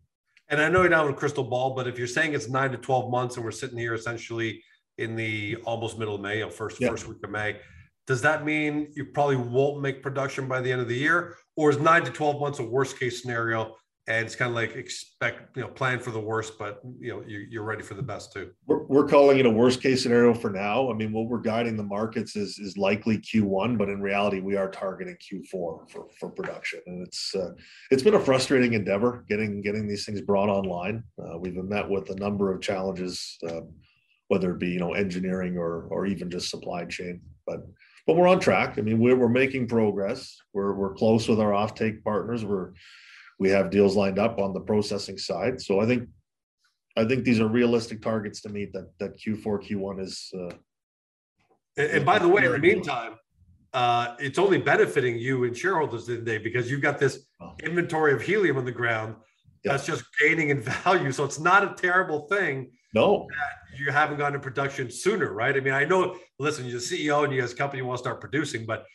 And 0.49 0.59
I 0.59 0.69
know 0.69 0.81
you're 0.81 0.89
not 0.89 1.05
with 1.05 1.15
a 1.15 1.19
crystal 1.19 1.43
ball, 1.43 1.75
but 1.75 1.87
if 1.87 1.99
you're 1.99 2.07
saying 2.07 2.33
it's 2.33 2.49
nine 2.49 2.71
to 2.71 2.77
12 2.77 3.11
months 3.11 3.35
and 3.35 3.45
we're 3.45 3.51
sitting 3.51 3.77
here 3.77 3.93
essentially 3.93 4.63
in 4.97 5.15
the 5.15 5.57
almost 5.65 5.99
middle 5.99 6.15
of 6.15 6.21
May, 6.21 6.41
or 6.41 6.49
first, 6.49 6.81
yeah. 6.81 6.89
first 6.89 7.07
week 7.07 7.17
of 7.23 7.29
May, 7.29 7.57
does 8.07 8.21
that 8.21 8.45
mean 8.45 8.87
you 8.95 9.05
probably 9.05 9.35
won't 9.35 9.81
make 9.81 10.01
production 10.01 10.47
by 10.47 10.61
the 10.61 10.71
end 10.71 10.81
of 10.81 10.87
the 10.87 10.95
year? 10.95 11.35
Or 11.55 11.69
is 11.69 11.77
nine 11.77 12.03
to 12.05 12.11
12 12.11 12.39
months 12.39 12.59
a 12.59 12.63
worst 12.63 12.99
case 12.99 13.21
scenario 13.21 13.75
and 14.09 14.25
it's 14.25 14.37
kind 14.37 14.47
of 14.47 14.55
like 14.55 14.73
expect 14.77 15.57
you 15.57 15.61
know 15.63 15.67
plan 15.67 15.99
for 15.99 16.11
the 16.11 16.19
worst 16.19 16.53
but 16.57 16.79
you 16.97 17.09
know 17.09 17.21
you, 17.27 17.59
are 17.59 17.65
ready 17.65 17.83
for 17.83 17.93
the 17.93 18.01
best 18.01 18.31
too? 18.31 18.51
We're, 18.65 18.83
we're 18.85 19.07
calling 19.07 19.39
it 19.39 19.45
a 19.45 19.49
worst 19.49 19.81
case 19.81 20.03
scenario 20.03 20.33
for 20.33 20.49
now. 20.49 20.89
I 20.89 20.93
mean 20.93 21.11
what 21.11 21.27
we're 21.27 21.41
guiding 21.41 21.75
the 21.75 21.83
markets 21.83 22.37
is 22.37 22.57
is 22.59 22.77
likely 22.77 23.17
q1 23.17 23.77
but 23.77 23.89
in 23.89 24.01
reality 24.01 24.39
we 24.39 24.55
are 24.55 24.69
targeting 24.69 25.17
q4 25.17 25.51
for 25.51 26.07
for 26.17 26.29
production. 26.29 26.79
And 26.85 27.05
it's 27.05 27.35
uh, 27.35 27.51
it's 27.91 28.03
been 28.03 28.15
a 28.15 28.19
frustrating 28.19 28.73
endeavor 28.73 29.25
getting 29.27 29.61
getting 29.61 29.87
these 29.87 30.05
things 30.05 30.21
brought 30.21 30.47
online. 30.47 31.03
Uh, 31.21 31.37
we've 31.37 31.55
been 31.55 31.67
met 31.67 31.89
with 31.89 32.09
a 32.09 32.15
number 32.15 32.53
of 32.53 32.61
challenges 32.61 33.37
um, 33.49 33.73
whether 34.29 34.51
it 34.51 34.59
be 34.59 34.69
you 34.69 34.79
know 34.79 34.93
engineering 34.93 35.57
or 35.57 35.87
or 35.89 36.05
even 36.05 36.29
just 36.29 36.49
supply 36.49 36.85
chain. 36.85 37.21
But 37.45 37.65
but 38.07 38.15
we're 38.15 38.27
on 38.27 38.39
track. 38.39 38.77
I 38.77 38.81
mean, 38.81 38.99
we're, 38.99 39.17
we're 39.17 39.27
making 39.27 39.67
progress. 39.67 40.37
We're, 40.53 40.73
we're 40.73 40.93
close 40.93 41.27
with 41.27 41.41
our 41.41 41.51
offtake 41.51 42.03
partners. 42.03 42.45
We're, 42.45 42.71
we 43.37 43.49
have 43.49 43.69
deals 43.69 43.97
lined 43.97 44.17
up 44.17 44.39
on 44.39 44.53
the 44.53 44.61
processing 44.61 45.17
side. 45.17 45.61
So 45.61 45.81
I 45.81 45.85
think, 45.85 46.07
I 46.95 47.03
think 47.03 47.25
these 47.25 47.41
are 47.41 47.47
realistic 47.47 48.01
targets 48.01 48.41
to 48.41 48.49
meet 48.49 48.71
that, 48.73 48.89
that 48.99 49.19
Q4, 49.19 49.69
Q1 49.69 50.01
is. 50.01 50.31
Uh, 50.33 50.55
and, 51.75 51.91
and 51.91 52.05
by 52.05 52.17
the 52.17 52.29
way, 52.29 52.45
in 52.45 52.53
the 52.53 52.59
meantime, 52.59 53.17
uh, 53.73 54.15
it's 54.19 54.39
only 54.39 54.57
benefiting 54.57 55.17
you 55.17 55.43
and 55.43 55.55
shareholders 55.55 56.05
today 56.05 56.37
because 56.37 56.71
you've 56.71 56.81
got 56.81 56.97
this 56.97 57.27
inventory 57.61 58.13
of 58.13 58.21
helium 58.21 58.57
on 58.57 58.65
the 58.65 58.71
ground 58.71 59.15
yeah. 59.63 59.73
that's 59.73 59.85
just 59.85 60.05
gaining 60.19 60.49
in 60.49 60.61
value. 60.61 61.11
So 61.11 61.25
it's 61.25 61.39
not 61.39 61.63
a 61.63 61.75
terrible 61.75 62.21
thing. 62.27 62.71
No, 62.93 63.27
you 63.77 63.91
haven't 63.91 64.17
gone 64.17 64.33
to 64.33 64.39
production 64.39 64.89
sooner, 64.89 65.33
right? 65.33 65.55
I 65.55 65.59
mean, 65.59 65.73
I 65.73 65.85
know. 65.85 66.17
Listen, 66.39 66.65
you're 66.65 66.79
the 66.79 66.85
CEO 66.85 67.23
and 67.23 67.33
you 67.33 67.41
guys 67.41 67.53
company 67.53 67.81
want 67.81 67.97
to 67.97 68.01
start 68.01 68.21
producing, 68.21 68.65
but 68.65 68.85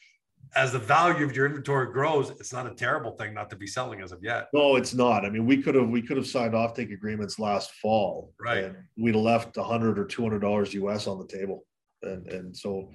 as 0.55 0.73
the 0.73 0.79
value 0.79 1.25
of 1.25 1.35
your 1.35 1.47
inventory 1.47 1.93
grows, 1.93 2.31
it's 2.31 2.53
not 2.53 2.67
a 2.67 2.75
terrible 2.75 3.13
thing 3.13 3.33
not 3.33 3.49
to 3.51 3.57
be 3.57 3.67
selling 3.67 4.01
as 4.03 4.13
of 4.13 4.23
yet. 4.23 4.49
No, 4.53 4.77
it's 4.77 4.93
not. 4.93 5.25
I 5.25 5.31
mean, 5.31 5.47
we 5.47 5.63
could 5.63 5.75
have 5.75 5.89
we 5.89 6.03
could 6.03 6.17
have 6.17 6.27
signed 6.27 6.55
offtake 6.55 6.93
agreements 6.93 7.39
last 7.39 7.73
fall, 7.73 8.33
right? 8.41 8.65
And 8.65 8.77
we'd 8.97 9.15
have 9.15 9.25
left 9.25 9.57
a 9.57 9.63
hundred 9.63 9.99
or 9.99 10.05
two 10.05 10.23
hundred 10.23 10.41
dollars 10.41 10.75
US 10.75 11.07
on 11.07 11.19
the 11.19 11.27
table, 11.27 11.65
and 12.03 12.27
and 12.29 12.57
so 12.57 12.93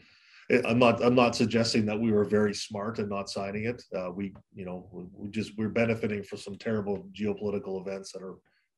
I'm 0.66 0.80
not 0.80 1.04
I'm 1.04 1.16
not 1.16 1.36
suggesting 1.36 1.86
that 1.88 2.00
we 2.00 2.12
were 2.12 2.24
very 2.26 2.54
smart 2.54 3.00
in 3.00 3.10
not 3.10 3.30
signing 3.30 3.66
it. 3.66 3.84
Uh, 3.96 4.12
we 4.12 4.34
you 4.54 4.66
know 4.66 4.88
we 5.14 5.30
just 5.30 5.58
we're 5.58 5.70
benefiting 5.70 6.24
from 6.24 6.38
some 6.38 6.56
terrible 6.58 7.08
geopolitical 7.12 7.82
events 7.82 8.12
that 8.12 8.22
are 8.22 8.36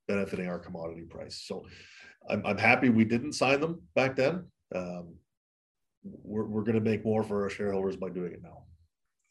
benefiting 0.10 0.50
our 0.50 0.60
commodity 0.60 1.04
price. 1.04 1.44
So 1.48 1.66
I'm 2.30 2.46
I'm 2.46 2.58
happy 2.58 2.90
we 2.90 3.06
didn't 3.06 3.34
sign 3.34 3.62
them 3.62 3.82
back 3.96 4.18
then. 4.18 4.46
Um, 4.76 5.16
we're 6.04 6.48
we're 6.52 6.64
going 6.64 6.82
to 6.84 6.90
make 6.92 7.06
more 7.06 7.24
for 7.24 7.44
our 7.44 7.50
shareholders 7.50 7.96
by 7.96 8.10
doing 8.10 8.34
it 8.34 8.42
now. 8.44 8.64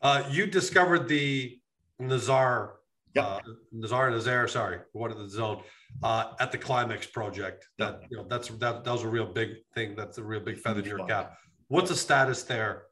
Uh, 0.01 0.23
you 0.31 0.47
discovered 0.47 1.09
the 1.09 1.59
Nazar. 1.99 2.77
Uh, 3.17 3.41
Nazar 3.73 4.11
Nazar, 4.11 4.47
sorry, 4.47 4.79
what 4.93 5.11
of 5.11 5.19
the 5.19 5.29
zone 5.29 5.61
uh, 6.05 6.35
at 6.39 6.53
the 6.53 6.59
Climax 6.59 7.05
project. 7.07 7.67
That 7.79 8.03
you 8.11 8.17
know, 8.17 8.27
that's 8.29 8.49
that, 8.49 8.85
that 8.85 8.93
was 8.93 9.03
a 9.03 9.09
real 9.09 9.27
big 9.27 9.51
thing. 9.75 9.97
That's 9.97 10.19
a 10.19 10.23
real 10.23 10.41
big 10.41 10.59
feather 10.59 10.81
in 10.81 10.87
your 10.87 11.05
cap. 11.07 11.37
What's 11.67 11.89
the 11.89 11.97
status 11.97 12.45
there 12.45 12.85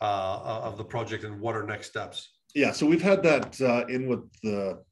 uh, 0.00 0.60
of 0.68 0.78
the 0.78 0.84
project 0.84 1.24
and 1.24 1.38
what 1.38 1.54
are 1.54 1.64
next 1.64 1.88
steps? 1.88 2.30
Yeah, 2.54 2.72
so 2.72 2.86
we've 2.86 3.02
had 3.02 3.22
that 3.24 3.60
uh, 3.60 3.84
in 3.88 4.08
with 4.08 4.24
the 4.42 4.82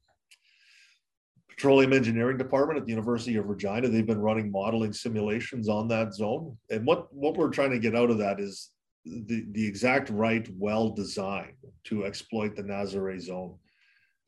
Petroleum 1.55 1.93
Engineering 1.93 2.37
Department 2.37 2.79
at 2.79 2.85
the 2.85 2.91
University 2.91 3.35
of 3.35 3.47
Regina. 3.47 3.87
They've 3.87 4.05
been 4.05 4.21
running 4.21 4.51
modeling 4.51 4.93
simulations 4.93 5.69
on 5.69 5.87
that 5.89 6.13
zone. 6.13 6.57
And 6.71 6.85
what, 6.85 7.13
what 7.13 7.37
we're 7.37 7.49
trying 7.49 7.71
to 7.71 7.79
get 7.79 7.95
out 7.95 8.09
of 8.09 8.17
that 8.17 8.39
is 8.39 8.71
the, 9.05 9.45
the 9.51 9.65
exact 9.65 10.09
right 10.09 10.47
well 10.57 10.89
design 10.89 11.53
to 11.85 12.05
exploit 12.05 12.55
the 12.55 12.63
Nazare 12.63 13.19
zone 13.19 13.55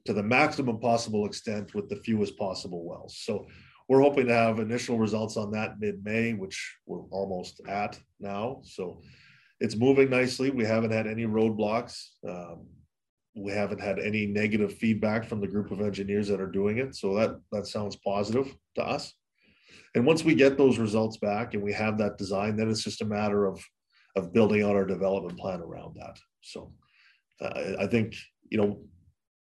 to 0.06 0.14
the 0.14 0.22
maximum 0.22 0.80
possible 0.80 1.26
extent 1.26 1.74
with 1.74 1.90
the 1.90 1.96
fewest 1.96 2.38
possible 2.38 2.86
wells. 2.86 3.18
So 3.18 3.48
we're 3.90 4.02
hoping 4.02 4.28
to 4.28 4.34
have 4.34 4.60
initial 4.60 5.00
results 5.00 5.36
on 5.36 5.52
that 5.52 5.80
mid-May, 5.80 6.34
which 6.34 6.78
we're 6.86 7.04
almost 7.12 7.62
at 7.68 8.00
now. 8.20 8.62
So 8.64 9.02
it's 9.60 9.76
moving 9.76 10.10
nicely. 10.10 10.52
We 10.52 10.66
haven't 10.66 10.92
had 10.92 11.08
any 11.08 11.26
roadblocks. 11.26 12.04
Um, 12.28 12.68
we 13.36 13.52
haven't 13.52 13.82
had 13.82 14.00
any 14.00 14.26
negative 14.26 14.74
feedback 14.74 15.26
from 15.26 15.42
the 15.42 15.48
group 15.48 15.72
of 15.72 15.82
engineers 15.82 16.28
that 16.30 16.40
are 16.40 16.52
doing 16.52 16.78
it. 16.78 16.96
So 16.96 17.14
that 17.16 17.40
that 17.52 17.68
sounds 17.68 17.96
positive 17.98 18.56
to 18.76 18.84
us. 18.84 19.14
And 19.94 20.06
once 20.06 20.24
we 20.24 20.36
get 20.36 20.58
those 20.58 20.78
results 20.78 21.18
back 21.18 21.54
and 21.54 21.64
we 21.64 21.74
have 21.74 21.98
that 21.98 22.18
design, 22.18 22.56
then 22.56 22.70
it's 22.70 22.84
just 22.84 23.02
a 23.02 23.06
matter 23.06 23.46
of 23.46 23.64
of 24.16 24.34
building 24.34 24.64
out 24.64 24.76
our 24.76 24.86
development 24.86 25.38
plan 25.38 25.62
around 25.62 25.96
that. 25.96 26.18
So 26.42 26.72
uh, 27.42 27.76
I 27.80 27.88
think 27.88 28.16
you 28.50 28.58
know 28.58 28.80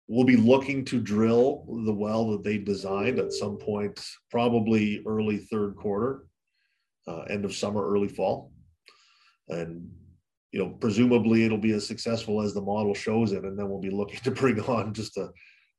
we'll 0.08 0.25
be 0.25 0.38
looking 0.38 0.86
to 0.86 1.00
drill 1.00 1.65
the 1.86 1.94
well 1.94 2.32
that 2.32 2.44
they 2.44 2.58
designed 2.58 3.20
at 3.20 3.34
some 3.34 3.58
point, 3.58 4.00
probably 4.32 5.01
early 5.06 5.38
third 5.38 5.75
quarter, 5.75 6.24
uh, 7.08 7.22
end 7.24 7.46
of 7.46 7.53
summer, 7.53 7.86
early 7.86 8.08
fall. 8.08 8.51
And, 9.50 9.89
you 10.51 10.60
know, 10.60 10.70
presumably 10.70 11.44
it'll 11.44 11.58
be 11.58 11.74
as 11.74 11.86
successful 11.86 12.42
as 12.42 12.54
the 12.54 12.62
model 12.62 12.94
shows 12.94 13.32
it. 13.32 13.44
And 13.44 13.58
then 13.58 13.70
we'll 13.70 13.82
be 13.82 13.89
looking 13.89 14.20
to 14.24 14.32
bring 14.32 14.60
on 14.62 14.94
just 14.94 15.18
a, 15.18 15.30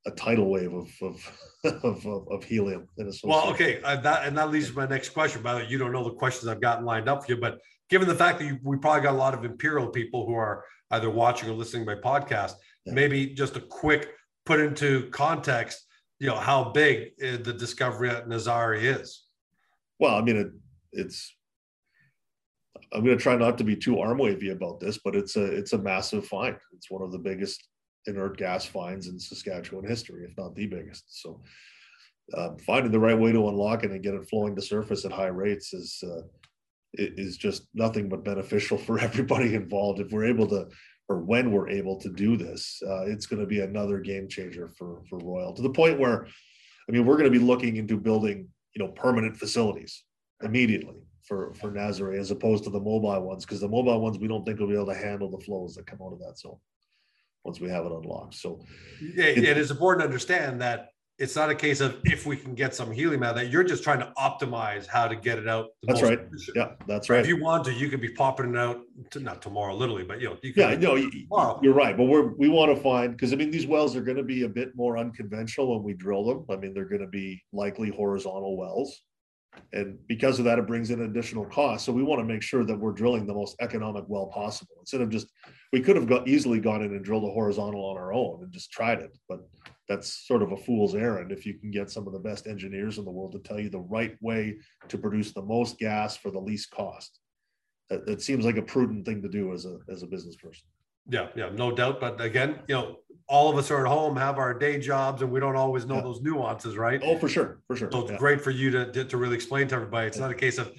a 0.07 0.11
tidal 0.13 0.51
wave 0.51 0.73
of, 0.73 0.91
of, 1.03 1.41
of, 1.85 2.07
of, 2.07 2.29
of 2.31 2.45
helium. 2.45 2.89
Well, 3.25 3.51
okay. 3.51 3.83
Uh, 3.83 3.97
that, 3.97 4.27
and 4.27 4.37
that 4.37 4.51
leads 4.51 4.69
to 4.69 4.77
my 4.77 4.87
next 4.87 5.11
question. 5.11 5.43
By 5.43 5.55
the 5.55 5.61
way, 5.61 5.67
you 5.69 5.79
don't 5.79 5.93
know 5.93 6.05
the 6.05 6.15
questions 6.15 6.49
I've 6.49 6.61
gotten 6.61 6.85
lined 6.85 7.09
up 7.09 7.25
for 7.25 7.33
you, 7.33 7.41
but 7.41 7.59
given 7.91 8.09
the 8.09 8.15
fact 8.15 8.39
that 8.39 8.47
you, 8.47 8.59
we 8.63 8.77
probably 8.77 9.03
got 9.03 9.15
a 9.15 9.19
lot 9.19 9.35
of 9.35 9.45
Imperial 9.45 9.89
people 9.89 10.27
who 10.27 10.35
are 10.35 10.65
either 10.91 11.11
watching 11.11 11.49
or 11.49 11.53
listening 11.53 11.87
to 11.87 11.95
my 11.95 12.01
podcast, 12.01 12.55
yeah. 12.85 12.93
maybe 12.93 13.27
just 13.27 13.57
a 13.57 13.61
quick 13.61 14.11
put 14.47 14.61
into 14.61 15.09
context, 15.11 15.85
you 16.19 16.27
know, 16.27 16.37
how 16.37 16.71
big 16.71 17.13
uh, 17.23 17.39
the 17.43 17.53
discovery 17.53 18.11
at 18.11 18.29
Nazare 18.29 18.81
is. 18.81 19.25
Well, 19.99 20.15
I 20.15 20.23
mean, 20.23 20.37
it, 20.37 20.49
it's. 20.93 21.35
I'm 22.93 23.05
going 23.05 23.17
to 23.17 23.23
try 23.23 23.37
not 23.37 23.59
to 23.59 23.65
be 23.65 23.77
too 23.77 23.99
arm 24.01 24.19
wavy 24.19 24.51
about 24.51 24.81
this, 24.81 24.99
but 24.99 25.15
it's 25.15 25.37
a 25.37 25.45
it's 25.45 25.73
a 25.73 25.79
massive 25.79 26.27
find. 26.27 26.57
It's 26.75 26.91
one 26.91 27.03
of 27.03 27.13
the 27.13 27.19
biggest 27.19 27.69
inert 28.07 28.37
gas 28.37 28.65
finds 28.65 29.09
in 29.09 29.19
Saskatchewan 29.19 29.87
history, 29.87 30.25
if 30.25 30.37
not 30.37 30.55
the 30.55 30.67
biggest. 30.67 31.05
So, 31.21 31.43
uh, 32.35 32.51
finding 32.67 32.93
the 32.93 32.99
right 32.99 33.19
way 33.19 33.33
to 33.33 33.49
unlock 33.49 33.85
it 33.85 33.91
and 33.91 34.03
get 34.03 34.15
it 34.15 34.29
flowing 34.29 34.57
to 34.57 34.63
surface 34.63 35.05
at 35.05 35.13
high 35.13 35.27
rates 35.27 35.75
is 35.75 36.03
uh, 36.03 36.23
is 36.95 37.37
just 37.37 37.67
nothing 37.75 38.09
but 38.09 38.25
beneficial 38.25 38.79
for 38.87 38.99
everybody 38.99 39.55
involved. 39.55 40.01
If 40.01 40.11
we're 40.11 40.27
able 40.27 40.47
to 40.49 40.69
or 41.11 41.21
when 41.21 41.53
we're 41.53 41.71
able 41.71 41.99
to 42.01 42.11
do 42.11 42.37
this, 42.37 42.83
uh, 42.87 43.07
it's 43.07 43.27
going 43.27 43.41
to 43.41 43.47
be 43.47 43.61
another 43.61 43.99
game 44.01 44.29
changer 44.29 44.69
for 44.69 45.03
for 45.09 45.19
Royal 45.19 45.53
to 45.55 45.63
the 45.63 45.71
point 45.71 45.99
where, 45.99 46.27
I 46.89 46.93
mean, 46.93 47.05
we're 47.05 47.17
going 47.17 47.33
to 47.33 47.39
be 47.39 47.45
looking 47.45 47.77
into 47.77 47.99
building 47.99 48.49
you 48.75 48.85
know 48.85 48.93
permanent 48.93 49.37
facilities 49.37 50.05
immediately 50.43 51.03
for 51.29 51.53
for 51.55 51.71
Nazare 51.71 52.19
as 52.19 52.31
opposed 52.31 52.65
to 52.65 52.71
the 52.71 52.81
mobile 52.81 53.21
ones 53.21 53.45
because 53.45 53.61
the 53.61 53.69
mobile 53.69 54.01
ones 54.01 54.19
we 54.19 54.27
don't 54.27 54.45
think 54.45 54.59
will 54.59 54.67
be 54.67 54.75
able 54.75 54.87
to 54.87 54.95
handle 54.95 55.31
the 55.31 55.45
flows 55.45 55.75
that 55.75 55.87
come 55.87 55.99
out 56.03 56.13
of 56.13 56.19
that 56.21 56.39
zone 56.39 56.59
once 57.45 57.61
we 57.61 57.69
have 57.69 57.85
it 57.85 57.93
unlocked. 57.93 58.35
So 58.35 58.65
yeah, 59.01 59.27
it, 59.27 59.45
it 59.45 59.59
is 59.59 59.71
important 59.71 60.01
to 60.01 60.07
understand 60.07 60.61
that 60.63 60.89
it's 61.19 61.35
not 61.35 61.51
a 61.51 61.55
case 61.55 61.81
of 61.81 61.99
if 62.05 62.27
we 62.27 62.37
can 62.37 62.55
get 62.55 62.75
some 62.75 62.93
helium 62.93 63.25
out 63.25 63.35
that 63.35 63.51
you're 63.51 63.65
just 63.65 63.83
trying 63.83 63.99
to 63.99 64.13
optimize 64.17 64.87
how 64.87 65.09
to 65.09 65.17
get 65.17 65.37
it 65.37 65.49
out. 65.49 65.67
That's 65.83 66.01
right. 66.01 66.21
Efficient. 66.21 66.57
Yeah, 66.57 66.73
that's 66.87 67.11
right. 67.11 67.19
If 67.21 67.27
you 67.27 67.43
want 67.43 67.65
to, 67.65 67.73
you 67.73 67.89
could 67.89 68.01
be 68.01 68.11
popping 68.11 68.55
it 68.55 68.57
out 68.57 68.83
to, 69.11 69.21
not 69.21 69.43
tomorrow, 69.43 69.75
literally, 69.75 70.05
but 70.05 70.21
you 70.21 70.29
know, 70.29 70.37
you 70.43 70.53
yeah, 70.55 70.77
no, 70.77 70.95
you're 70.95 71.75
right. 71.75 71.97
But 71.97 72.05
we're 72.05 72.35
we 72.37 72.49
want 72.49 72.75
to 72.75 72.81
find 72.81 73.13
because 73.13 73.33
I 73.33 73.37
mean 73.37 73.51
these 73.51 73.67
wells 73.67 73.97
are 73.97 74.01
going 74.01 74.17
to 74.17 74.23
be 74.23 74.45
a 74.45 74.49
bit 74.49 74.77
more 74.77 74.97
unconventional 74.97 75.75
when 75.75 75.83
we 75.83 75.93
drill 75.93 76.25
them. 76.25 76.47
I 76.51 76.57
mean 76.57 76.73
they're 76.73 76.89
going 76.89 77.03
to 77.03 77.09
be 77.09 77.43
likely 77.53 77.91
horizontal 77.91 78.57
wells, 78.57 79.03
and 79.73 79.99
because 80.07 80.39
of 80.39 80.45
that, 80.47 80.59
it 80.59 80.67
brings 80.67 80.91
in 80.91 81.03
additional 81.03 81.45
cost 81.45 81.85
So 81.85 81.93
we 81.93 82.03
want 82.03 82.21
to 82.21 82.25
make 82.25 82.43
sure 82.43 82.65
that 82.65 82.79
we're 82.79 82.93
drilling 82.93 83.27
the 83.27 83.35
most 83.35 83.57
economic 83.61 84.05
well 84.09 84.27
possible 84.27 84.77
instead 84.81 85.01
of 85.01 85.11
just 85.11 85.29
we 85.73 85.81
could 85.81 85.97
have 85.97 86.09
got 86.09 86.27
easily 86.27 86.61
gone 86.61 86.83
in 86.83 86.93
and 86.93 87.05
drilled 87.05 87.25
a 87.25 87.33
horizontal 87.33 87.85
on 87.85 87.97
our 87.97 88.13
own 88.13 88.43
and 88.43 88.53
just 88.53 88.71
tried 88.71 89.01
it, 89.01 89.17
but 89.29 89.41
that's 89.89 90.27
sort 90.27 90.43
of 90.43 90.53
a 90.53 90.57
fool's 90.57 90.95
errand 90.95 91.33
if 91.33 91.45
you 91.45 91.55
can 91.55 91.71
get 91.71 91.91
some 91.91 92.07
of 92.07 92.13
the 92.13 92.19
best 92.19 92.47
engineers 92.47 92.99
in 92.99 93.05
the 93.05 93.11
world 93.11 93.33
to 93.33 93.39
tell 93.39 93.61
you 93.61 93.69
the 93.69 93.79
right 93.79 94.17
way 94.21 94.57
to 94.89 94.99
produce 94.99 95.33
the 95.33 95.43
most 95.43 95.79
gas 95.79 96.17
for 96.17 96.31
the 96.31 96.39
least 96.39 96.71
cost. 96.71 97.21
It, 97.91 98.21
seems 98.21 98.45
like 98.45 98.59
a 98.59 98.63
prudent 98.63 99.07
thing 99.07 99.23
to 99.23 99.29
do 99.31 99.55
as 99.55 99.65
a 99.65 99.79
as 99.91 100.03
a 100.03 100.07
business 100.07 100.37
person. 100.37 100.67
Yeah, 101.09 101.29
yeah, 101.35 101.49
no 101.55 101.73
doubt. 101.73 102.01
But 102.01 102.21
again, 102.21 102.59
you 102.69 102.75
know, 102.75 102.97
all 103.29 103.51
of 103.51 103.57
us 103.59 103.71
are 103.71 103.87
at 103.87 103.91
home, 103.91 104.17
have 104.17 104.39
our 104.39 104.55
day 104.55 104.79
jobs, 104.79 105.23
and 105.23 105.31
we 105.31 105.39
don't 105.39 105.57
always 105.57 105.87
know 105.87 105.97
yeah. 105.97 106.03
those 106.03 106.21
nuances, 106.23 106.77
right? 106.77 107.01
Oh, 107.05 107.19
for 107.19 107.29
sure, 107.29 107.61
for 107.67 107.77
sure. 107.77 107.91
So 107.93 108.01
it's 108.01 108.13
yeah. 108.13 108.19
great 108.19 108.41
for 108.41 108.51
you 108.51 108.71
to 108.71 109.05
to 109.05 109.17
really 109.17 109.35
explain 109.35 109.69
to 109.69 109.75
everybody. 109.75 110.07
It's 110.07 110.17
yeah. 110.17 110.25
not 110.25 110.31
a 110.31 110.35
case 110.35 110.59
of 110.59 110.73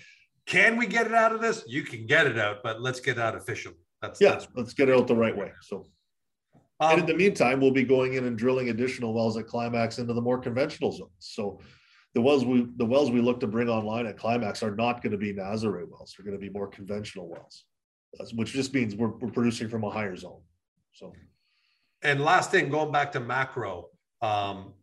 can 0.46 0.78
we 0.78 0.88
get 0.88 1.06
it 1.06 1.14
out 1.14 1.34
of 1.34 1.42
this? 1.42 1.64
You 1.68 1.84
can 1.84 2.08
get 2.08 2.26
it 2.26 2.40
out, 2.40 2.64
but 2.64 2.82
let's 2.82 3.00
get 3.00 3.18
it 3.18 3.22
out 3.22 3.36
efficiently. 3.36 3.82
That's 4.02 4.20
yeah, 4.20 4.32
that's 4.32 4.48
let's 4.56 4.74
get 4.74 4.90
it 4.90 4.96
out 4.96 5.08
the 5.08 5.16
right 5.16 5.36
way. 5.36 5.52
So 5.62 5.88
um, 6.80 6.92
and 6.92 7.00
in 7.02 7.06
the 7.06 7.14
meantime, 7.14 7.60
we'll 7.60 7.72
be 7.72 7.84
going 7.84 8.14
in 8.14 8.26
and 8.26 8.38
drilling 8.38 8.70
additional 8.70 9.14
wells 9.14 9.38
at 9.38 9.48
Climax 9.48 10.00
into 10.00 10.14
the 10.14 10.22
more 10.22 10.38
conventional 10.38 10.92
zones. 10.92 11.12
So 11.20 11.60
the 12.14 12.22
wells 12.22 12.46
we 12.46 12.68
the 12.78 12.86
wells 12.86 13.12
we 13.12 13.22
look 13.22 13.40
to 13.42 13.48
bring 13.48 13.70
online 13.70 14.06
at 14.08 14.18
Climax 14.18 14.64
are 14.64 14.76
not 14.76 15.04
going 15.04 15.12
to 15.12 15.18
be 15.18 15.34
Nazare 15.34 15.88
wells. 15.90 16.16
They're 16.18 16.26
going 16.26 16.40
to 16.40 16.42
be 16.42 16.50
more 16.50 16.68
conventional 16.68 17.28
wells, 17.28 17.66
which 18.34 18.54
just 18.54 18.74
means 18.74 18.96
we're, 18.96 19.10
we're 19.10 19.30
producing 19.30 19.70
from 19.70 19.84
a 19.84 19.90
higher 19.90 20.16
zone. 20.16 20.42
So, 20.94 21.14
and 22.02 22.22
last 22.22 22.52
thing, 22.52 22.70
going 22.70 22.92
back 22.92 23.12
to 23.14 23.20
macro, 23.20 23.88
um, 24.22 24.74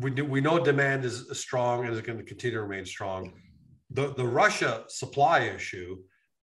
we 0.00 0.10
do, 0.10 0.24
we 0.24 0.40
know 0.40 0.62
demand 0.62 1.04
is 1.04 1.26
strong 1.32 1.84
and 1.84 1.94
is 1.94 2.00
going 2.00 2.18
to 2.18 2.24
continue 2.24 2.56
to 2.56 2.62
remain 2.62 2.84
strong. 2.84 3.32
The 3.90 4.12
the 4.14 4.26
Russia 4.26 4.84
supply 4.88 5.40
issue 5.40 5.96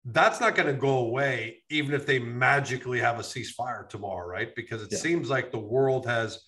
that's 0.06 0.40
not 0.40 0.56
going 0.56 0.68
to 0.68 0.80
go 0.80 1.00
away 1.00 1.64
even 1.70 1.94
if 1.94 2.06
they 2.06 2.20
magically 2.20 3.00
have 3.00 3.20
a 3.20 3.24
ceasefire 3.24 3.90
tomorrow, 3.90 4.28
right? 4.28 4.56
Because 4.56 4.84
it 4.84 4.90
yeah. 4.92 5.00
seems 5.00 5.30
like 5.30 5.52
the 5.52 5.60
world 5.60 6.06
has 6.06 6.44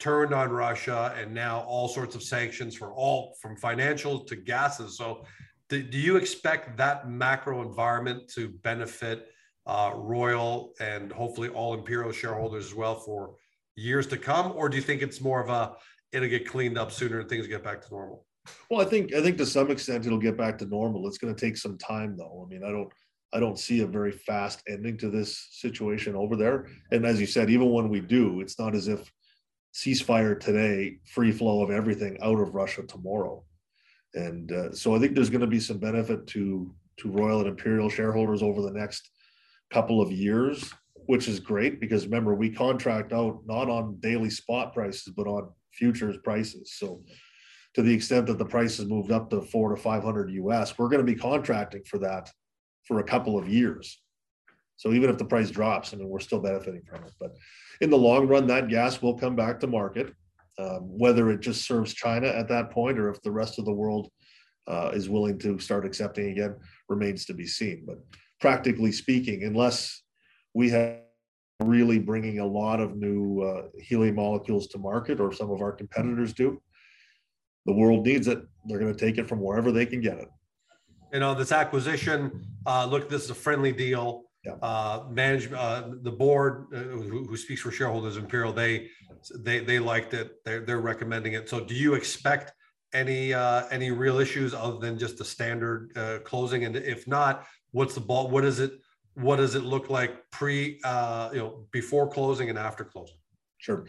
turned 0.00 0.34
on 0.34 0.50
Russia 0.50 1.14
and 1.16 1.32
now 1.32 1.60
all 1.60 1.88
sorts 1.88 2.14
of 2.14 2.22
sanctions 2.22 2.74
for 2.76 2.92
all 2.92 3.36
from 3.40 3.56
financial 3.56 4.24
to 4.24 4.36
gases. 4.36 4.96
So, 4.96 5.24
do, 5.68 5.82
do 5.82 5.98
you 5.98 6.16
expect 6.16 6.76
that 6.78 7.08
macro 7.08 7.62
environment 7.62 8.28
to 8.34 8.48
benefit 8.48 9.28
uh, 9.68 9.92
Royal 9.94 10.72
and 10.80 11.12
hopefully 11.12 11.50
all 11.50 11.74
Imperial 11.74 12.10
shareholders 12.10 12.66
as 12.66 12.74
well 12.74 12.96
for 12.96 13.34
years 13.76 14.06
to 14.08 14.16
come, 14.16 14.52
or 14.56 14.68
do 14.68 14.76
you 14.76 14.82
think 14.82 15.02
it's 15.02 15.20
more 15.20 15.40
of 15.40 15.50
a 15.50 15.76
it'll 16.12 16.28
get 16.28 16.48
cleaned 16.48 16.78
up 16.78 16.90
sooner 16.90 17.20
and 17.20 17.28
things 17.28 17.46
get 17.46 17.62
back 17.62 17.82
to 17.82 17.88
normal? 17.90 18.24
Well, 18.70 18.80
I 18.80 18.86
think 18.86 19.14
I 19.14 19.20
think 19.20 19.36
to 19.38 19.46
some 19.46 19.70
extent 19.70 20.06
it'll 20.06 20.18
get 20.18 20.38
back 20.38 20.58
to 20.58 20.66
normal. 20.66 21.06
It's 21.06 21.18
going 21.18 21.34
to 21.34 21.40
take 21.40 21.58
some 21.58 21.76
time, 21.76 22.16
though. 22.16 22.44
I 22.44 22.48
mean, 22.50 22.64
I 22.64 22.70
don't 22.70 22.90
I 23.34 23.40
don't 23.40 23.58
see 23.58 23.80
a 23.80 23.86
very 23.86 24.12
fast 24.12 24.62
ending 24.66 24.96
to 24.98 25.10
this 25.10 25.48
situation 25.52 26.16
over 26.16 26.34
there. 26.34 26.68
And 26.90 27.04
as 27.04 27.20
you 27.20 27.26
said, 27.26 27.50
even 27.50 27.70
when 27.70 27.90
we 27.90 28.00
do, 28.00 28.40
it's 28.40 28.58
not 28.58 28.74
as 28.74 28.88
if 28.88 29.12
ceasefire 29.74 30.40
today, 30.40 30.98
free 31.04 31.30
flow 31.30 31.62
of 31.62 31.70
everything 31.70 32.16
out 32.22 32.40
of 32.40 32.54
Russia 32.54 32.82
tomorrow. 32.84 33.44
And 34.14 34.50
uh, 34.50 34.72
so 34.72 34.96
I 34.96 34.98
think 34.98 35.14
there's 35.14 35.28
going 35.28 35.42
to 35.42 35.46
be 35.46 35.60
some 35.60 35.78
benefit 35.78 36.26
to 36.28 36.74
to 37.00 37.10
Royal 37.10 37.40
and 37.40 37.48
Imperial 37.48 37.90
shareholders 37.90 38.42
over 38.42 38.62
the 38.62 38.72
next 38.72 39.10
couple 39.70 40.00
of 40.00 40.10
years, 40.10 40.72
which 41.06 41.28
is 41.28 41.40
great 41.40 41.80
because 41.80 42.04
remember 42.04 42.34
we 42.34 42.50
contract 42.50 43.12
out 43.12 43.40
not 43.46 43.68
on 43.68 43.98
daily 44.00 44.30
spot 44.30 44.72
prices 44.74 45.12
but 45.16 45.26
on 45.26 45.50
futures 45.72 46.16
prices. 46.22 46.74
So 46.74 47.02
to 47.74 47.82
the 47.82 47.92
extent 47.92 48.26
that 48.26 48.38
the 48.38 48.44
price 48.44 48.78
has 48.78 48.86
moved 48.86 49.12
up 49.12 49.30
to 49.30 49.40
four 49.42 49.74
to 49.74 49.80
500 49.80 50.30
US, 50.30 50.76
we're 50.78 50.88
going 50.88 51.04
to 51.04 51.12
be 51.12 51.18
contracting 51.18 51.82
for 51.84 51.98
that 51.98 52.30
for 52.84 53.00
a 53.00 53.04
couple 53.04 53.38
of 53.38 53.48
years. 53.48 54.00
So 54.76 54.92
even 54.92 55.10
if 55.10 55.18
the 55.18 55.24
price 55.24 55.50
drops, 55.50 55.92
I 55.92 55.96
mean, 55.96 56.08
we're 56.08 56.20
still 56.20 56.40
benefiting 56.40 56.82
from 56.88 57.04
it. 57.04 57.12
But 57.20 57.34
in 57.80 57.90
the 57.90 57.98
long 57.98 58.26
run, 58.28 58.46
that 58.46 58.68
gas 58.68 59.02
will 59.02 59.18
come 59.18 59.36
back 59.36 59.60
to 59.60 59.66
market. 59.66 60.12
Um, 60.58 60.98
whether 60.98 61.30
it 61.30 61.40
just 61.40 61.66
serves 61.66 61.94
China 61.94 62.26
at 62.26 62.48
that 62.48 62.70
point 62.70 62.98
or 62.98 63.08
if 63.10 63.22
the 63.22 63.30
rest 63.30 63.60
of 63.60 63.64
the 63.64 63.72
world 63.72 64.10
uh, 64.66 64.90
is 64.92 65.08
willing 65.08 65.38
to 65.38 65.58
start 65.60 65.86
accepting 65.86 66.30
again 66.30 66.56
remains 66.88 67.24
to 67.26 67.34
be 67.34 67.46
seen. 67.46 67.84
But 67.86 67.98
practically 68.40 68.92
speaking, 68.92 69.44
unless 69.44 70.02
we 70.54 70.70
have 70.70 71.00
really 71.60 71.98
bringing 71.98 72.38
a 72.38 72.46
lot 72.46 72.80
of 72.80 72.96
new 72.96 73.40
uh, 73.40 73.62
helium 73.80 74.14
molecules 74.14 74.68
to 74.68 74.78
market 74.78 75.18
or 75.18 75.32
some 75.32 75.50
of 75.50 75.60
our 75.60 75.72
competitors 75.72 76.32
do, 76.32 76.60
the 77.66 77.72
world 77.72 78.06
needs 78.06 78.28
it. 78.28 78.40
They're 78.66 78.78
going 78.78 78.94
to 78.94 78.98
take 78.98 79.18
it 79.18 79.28
from 79.28 79.40
wherever 79.40 79.72
they 79.72 79.86
can 79.86 80.00
get 80.00 80.18
it. 80.18 80.28
You 81.12 81.20
know, 81.20 81.34
this 81.34 81.52
acquisition, 81.52 82.46
uh, 82.66 82.86
look, 82.86 83.08
this 83.08 83.24
is 83.24 83.30
a 83.30 83.34
friendly 83.34 83.72
deal. 83.72 84.24
Yeah. 84.44 84.52
Uh, 84.62 85.04
management, 85.10 85.60
uh, 85.60 85.88
the 86.02 86.12
board, 86.12 86.66
uh, 86.72 86.78
who, 86.78 87.26
who 87.26 87.36
speaks 87.36 87.60
for 87.60 87.72
shareholders, 87.72 88.16
Imperial, 88.16 88.52
they, 88.52 88.88
they, 89.40 89.58
they 89.58 89.80
liked 89.80 90.14
it. 90.14 90.36
They're, 90.44 90.60
they're 90.60 90.80
recommending 90.80 91.32
it. 91.32 91.48
So 91.48 91.58
do 91.58 91.74
you 91.74 91.94
expect 91.94 92.52
any, 92.94 93.34
uh, 93.34 93.64
any 93.72 93.90
real 93.90 94.18
issues 94.18 94.54
other 94.54 94.78
than 94.78 94.96
just 94.96 95.18
the 95.18 95.24
standard, 95.24 95.90
uh, 95.96 96.18
closing? 96.24 96.64
And 96.64 96.76
if 96.76 97.08
not, 97.08 97.46
what's 97.72 97.94
the 97.94 98.00
ball? 98.00 98.28
What 98.28 98.44
is 98.44 98.60
it? 98.60 98.72
What 99.14 99.36
does 99.36 99.54
it 99.54 99.64
look 99.64 99.90
like 99.90 100.30
pre, 100.30 100.80
uh, 100.84 101.30
you 101.32 101.38
know, 101.38 101.66
before 101.72 102.08
closing 102.08 102.50
and 102.50 102.58
after 102.58 102.84
closing? 102.84 103.16
Sure. 103.58 103.86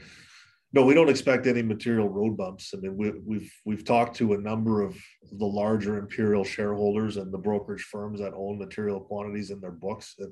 No, 0.71 0.85
we 0.85 0.93
don't 0.93 1.09
expect 1.09 1.47
any 1.47 1.63
material 1.63 2.09
road 2.09 2.37
bumps. 2.37 2.73
I 2.75 2.77
mean, 2.77 2.95
we, 2.95 3.11
we've 3.25 3.51
we've 3.65 3.83
talked 3.83 4.15
to 4.17 4.33
a 4.33 4.37
number 4.37 4.81
of 4.81 4.95
the 5.31 5.45
larger 5.45 5.97
imperial 5.97 6.43
shareholders 6.43 7.17
and 7.17 7.33
the 7.33 7.39
brokerage 7.39 7.83
firms 7.83 8.19
that 8.19 8.33
own 8.35 8.59
material 8.59 8.99
quantities 8.99 9.49
in 9.49 9.61
their 9.61 9.71
books, 9.71 10.15
and 10.19 10.31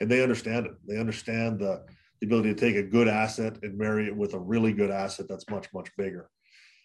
and 0.00 0.10
they 0.10 0.22
understand 0.22 0.66
it. 0.66 0.72
They 0.86 0.98
understand 0.98 1.58
the, 1.58 1.84
the 2.20 2.26
ability 2.26 2.54
to 2.54 2.60
take 2.60 2.76
a 2.76 2.82
good 2.82 3.08
asset 3.08 3.58
and 3.62 3.78
marry 3.78 4.08
it 4.08 4.16
with 4.16 4.34
a 4.34 4.38
really 4.38 4.72
good 4.74 4.90
asset 4.90 5.26
that's 5.28 5.48
much 5.48 5.68
much 5.72 5.90
bigger. 5.96 6.28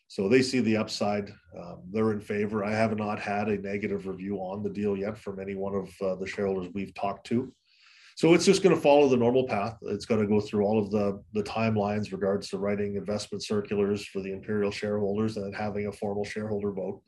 So 0.07 0.29
they 0.29 0.41
see 0.41 0.61
the 0.61 0.77
upside. 0.77 1.33
Um, 1.57 1.81
they're 1.91 2.13
in 2.13 2.21
favor. 2.21 2.63
I 2.63 2.71
have 2.71 2.97
not 2.97 3.19
had 3.19 3.49
a 3.49 3.57
negative 3.57 4.07
review 4.07 4.37
on 4.37 4.63
the 4.63 4.69
deal 4.69 4.95
yet 4.97 5.17
from 5.17 5.39
any 5.39 5.55
one 5.55 5.75
of 5.75 5.89
uh, 6.01 6.15
the 6.15 6.27
shareholders 6.27 6.69
we've 6.73 6.93
talked 6.93 7.27
to. 7.27 7.51
So 8.15 8.33
it's 8.33 8.45
just 8.45 8.63
going 8.63 8.73
to 8.73 8.81
follow 8.81 9.07
the 9.09 9.17
normal 9.17 9.45
path. 9.45 9.77
It's 9.83 10.05
going 10.05 10.21
to 10.21 10.27
go 10.27 10.39
through 10.39 10.65
all 10.65 10.79
of 10.79 10.89
the, 10.89 11.21
the 11.33 11.43
timelines 11.43 12.11
regards 12.11 12.49
to 12.49 12.57
writing 12.57 12.95
investment 12.95 13.43
circulars 13.43 14.07
for 14.07 14.21
the 14.21 14.31
Imperial 14.31 14.71
shareholders 14.71 15.37
and 15.37 15.55
having 15.55 15.85
a 15.85 15.91
formal 15.91 16.23
shareholder 16.23 16.71
vote. 16.71 17.01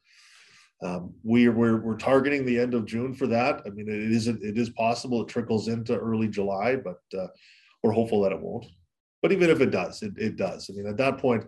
Um, 0.84 1.14
we 1.24 1.48
are, 1.48 1.52
we're, 1.52 1.82
we're 1.82 1.98
targeting 1.98 2.46
the 2.46 2.60
end 2.60 2.74
of 2.74 2.86
June 2.86 3.14
for 3.16 3.28
that. 3.28 3.64
I 3.66 3.70
mean, 3.70 3.90
it 3.90 4.12
isn't, 4.12 4.44
it 4.44 4.58
is 4.58 4.70
possible 4.70 5.24
it 5.24 5.30
trickles 5.30 5.68
into 5.68 5.98
early 5.98 6.28
July, 6.28 6.76
but 6.76 7.02
uh, 7.18 7.28
we're 7.82 7.92
hopeful 7.92 8.22
that 8.22 8.32
it 8.32 8.40
won't. 8.40 8.68
But 9.22 9.32
even 9.32 9.50
if 9.50 9.62
it 9.62 9.72
does, 9.72 10.04
it, 10.04 10.14
it 10.16 10.36
does. 10.36 10.70
I 10.70 10.74
mean, 10.74 10.86
at 10.86 10.98
that 10.98 11.18
point, 11.18 11.46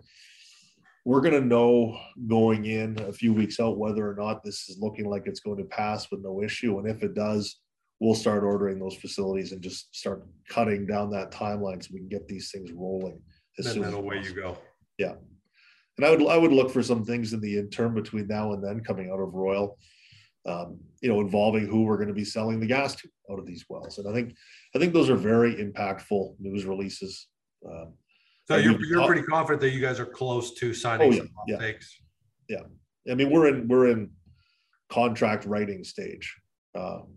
we're 1.04 1.20
going 1.20 1.40
to 1.40 1.46
know 1.46 1.98
going 2.28 2.66
in 2.66 2.98
a 3.00 3.12
few 3.12 3.32
weeks 3.32 3.58
out 3.58 3.78
whether 3.78 4.08
or 4.08 4.14
not 4.14 4.42
this 4.44 4.68
is 4.68 4.78
looking 4.80 5.06
like 5.06 5.26
it's 5.26 5.40
going 5.40 5.58
to 5.58 5.64
pass 5.64 6.10
with 6.10 6.22
no 6.22 6.42
issue. 6.42 6.78
And 6.78 6.88
if 6.88 7.02
it 7.02 7.14
does, 7.14 7.58
we'll 7.98 8.14
start 8.14 8.44
ordering 8.44 8.78
those 8.78 8.96
facilities 8.96 9.52
and 9.52 9.62
just 9.62 9.94
start 9.94 10.24
cutting 10.48 10.86
down 10.86 11.10
that 11.10 11.32
timeline 11.32 11.82
so 11.82 11.90
we 11.92 12.00
can 12.00 12.08
get 12.08 12.28
these 12.28 12.50
things 12.50 12.70
rolling 12.72 13.20
as 13.58 13.66
and 13.66 13.74
soon 13.74 13.82
then 13.82 13.94
away 13.94 14.20
you 14.22 14.34
go. 14.34 14.56
Yeah. 14.98 15.14
And 15.98 16.06
I 16.06 16.10
would 16.10 16.26
I 16.26 16.38
would 16.38 16.52
look 16.52 16.70
for 16.70 16.82
some 16.82 17.04
things 17.04 17.32
in 17.32 17.40
the 17.40 17.58
interim 17.58 17.94
between 17.94 18.26
now 18.26 18.52
and 18.52 18.64
then 18.64 18.82
coming 18.82 19.10
out 19.12 19.20
of 19.20 19.34
Royal, 19.34 19.76
um, 20.46 20.80
you 21.00 21.08
know, 21.08 21.20
involving 21.20 21.66
who 21.66 21.82
we're 21.82 21.96
going 21.96 22.08
to 22.08 22.14
be 22.14 22.24
selling 22.24 22.60
the 22.60 22.66
gas 22.66 22.94
to 22.96 23.08
out 23.30 23.38
of 23.38 23.46
these 23.46 23.64
wells. 23.68 23.98
And 23.98 24.08
I 24.08 24.14
think 24.14 24.34
I 24.74 24.78
think 24.78 24.94
those 24.94 25.10
are 25.10 25.16
very 25.16 25.56
impactful 25.56 26.36
news 26.40 26.64
releases. 26.64 27.28
Um, 27.68 27.92
so 28.44 28.56
you're, 28.56 28.84
you're 28.84 29.06
pretty 29.06 29.22
confident 29.22 29.60
that 29.60 29.70
you 29.70 29.80
guys 29.80 30.00
are 30.00 30.06
close 30.06 30.54
to 30.54 30.74
signing 30.74 31.20
oh, 31.20 31.44
yeah, 31.46 31.58
yeah. 31.58 31.72
yeah. 32.48 33.12
I 33.12 33.14
mean, 33.14 33.30
we're 33.30 33.48
in 33.48 33.68
we're 33.68 33.90
in 33.90 34.10
contract 34.88 35.44
writing 35.44 35.84
stage. 35.84 36.36
Um, 36.74 37.14